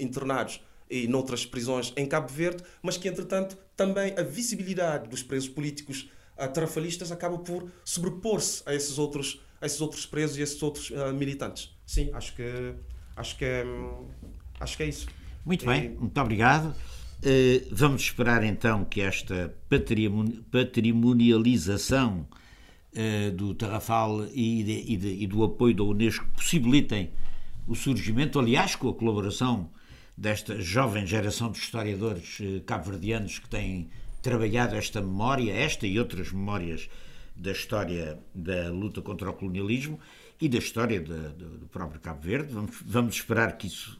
[0.00, 5.48] internados e noutras prisões em Cabo Verde, mas que, entretanto, também a visibilidade dos presos
[5.48, 10.42] políticos uh, tarrafalistas acaba por sobrepor-se a esses outros a esses outros presos e a
[10.42, 11.72] esses outros uh, militantes.
[11.86, 12.74] Sim, acho que
[13.14, 13.64] acho que é,
[14.58, 15.06] acho que é isso.
[15.44, 16.68] Muito bem, muito obrigado.
[16.68, 19.52] Uh, vamos esperar então que esta
[20.50, 22.28] patrimonialização
[22.92, 27.10] uh, do Tarrafal e, de, e, de, e, do apoio da Unesco possibilitem
[27.66, 29.68] o surgimento, aliás, com a colaboração
[30.16, 33.88] desta jovem geração de historiadores uh, cabo-verdianos que têm
[34.20, 36.88] trabalhado esta memória, esta e outras memórias
[37.34, 39.98] da história da luta contra o colonialismo
[40.40, 41.12] e da história de,
[41.58, 42.52] do próprio Cabo Verde.
[42.52, 43.98] Vamos, vamos esperar que isso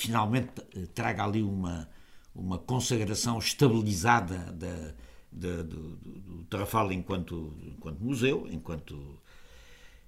[0.00, 1.88] finalmente eh, traga ali uma,
[2.34, 4.94] uma consagração estabilizada da,
[5.30, 9.20] da, do, do Tarrafal enquanto, enquanto museu, enquanto,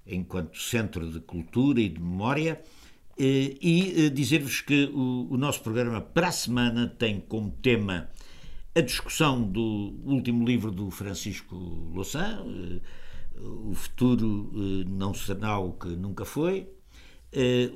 [0.06, 2.62] enquanto centro de cultura e de memória.
[3.18, 8.08] Eh, e eh, dizer-vos que o, o, nosso programa para a semana tem como tema
[8.74, 11.54] a discussão do último livro do Francisco
[11.94, 12.42] Louçã,
[13.36, 14.50] O Futuro
[14.88, 16.66] Não Será o que Nunca Foi,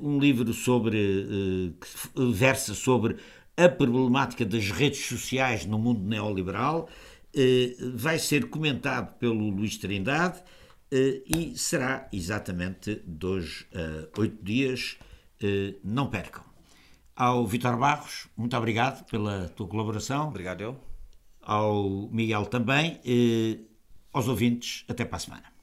[0.01, 3.17] um livro sobre uh, que versa sobre
[3.55, 6.87] a problemática das redes sociais no mundo neoliberal.
[7.35, 10.41] Uh, vai ser comentado pelo Luís Trindade
[10.89, 14.97] e será exatamente hoje a oito dias.
[15.83, 16.45] não percam.
[17.13, 20.29] Ao Vitor Barros, muito obrigado pela tua colaboração.
[20.29, 20.79] Obrigado eu.
[21.41, 23.01] Ao Miguel também.
[24.13, 25.56] aos ouvintes, até para a semana.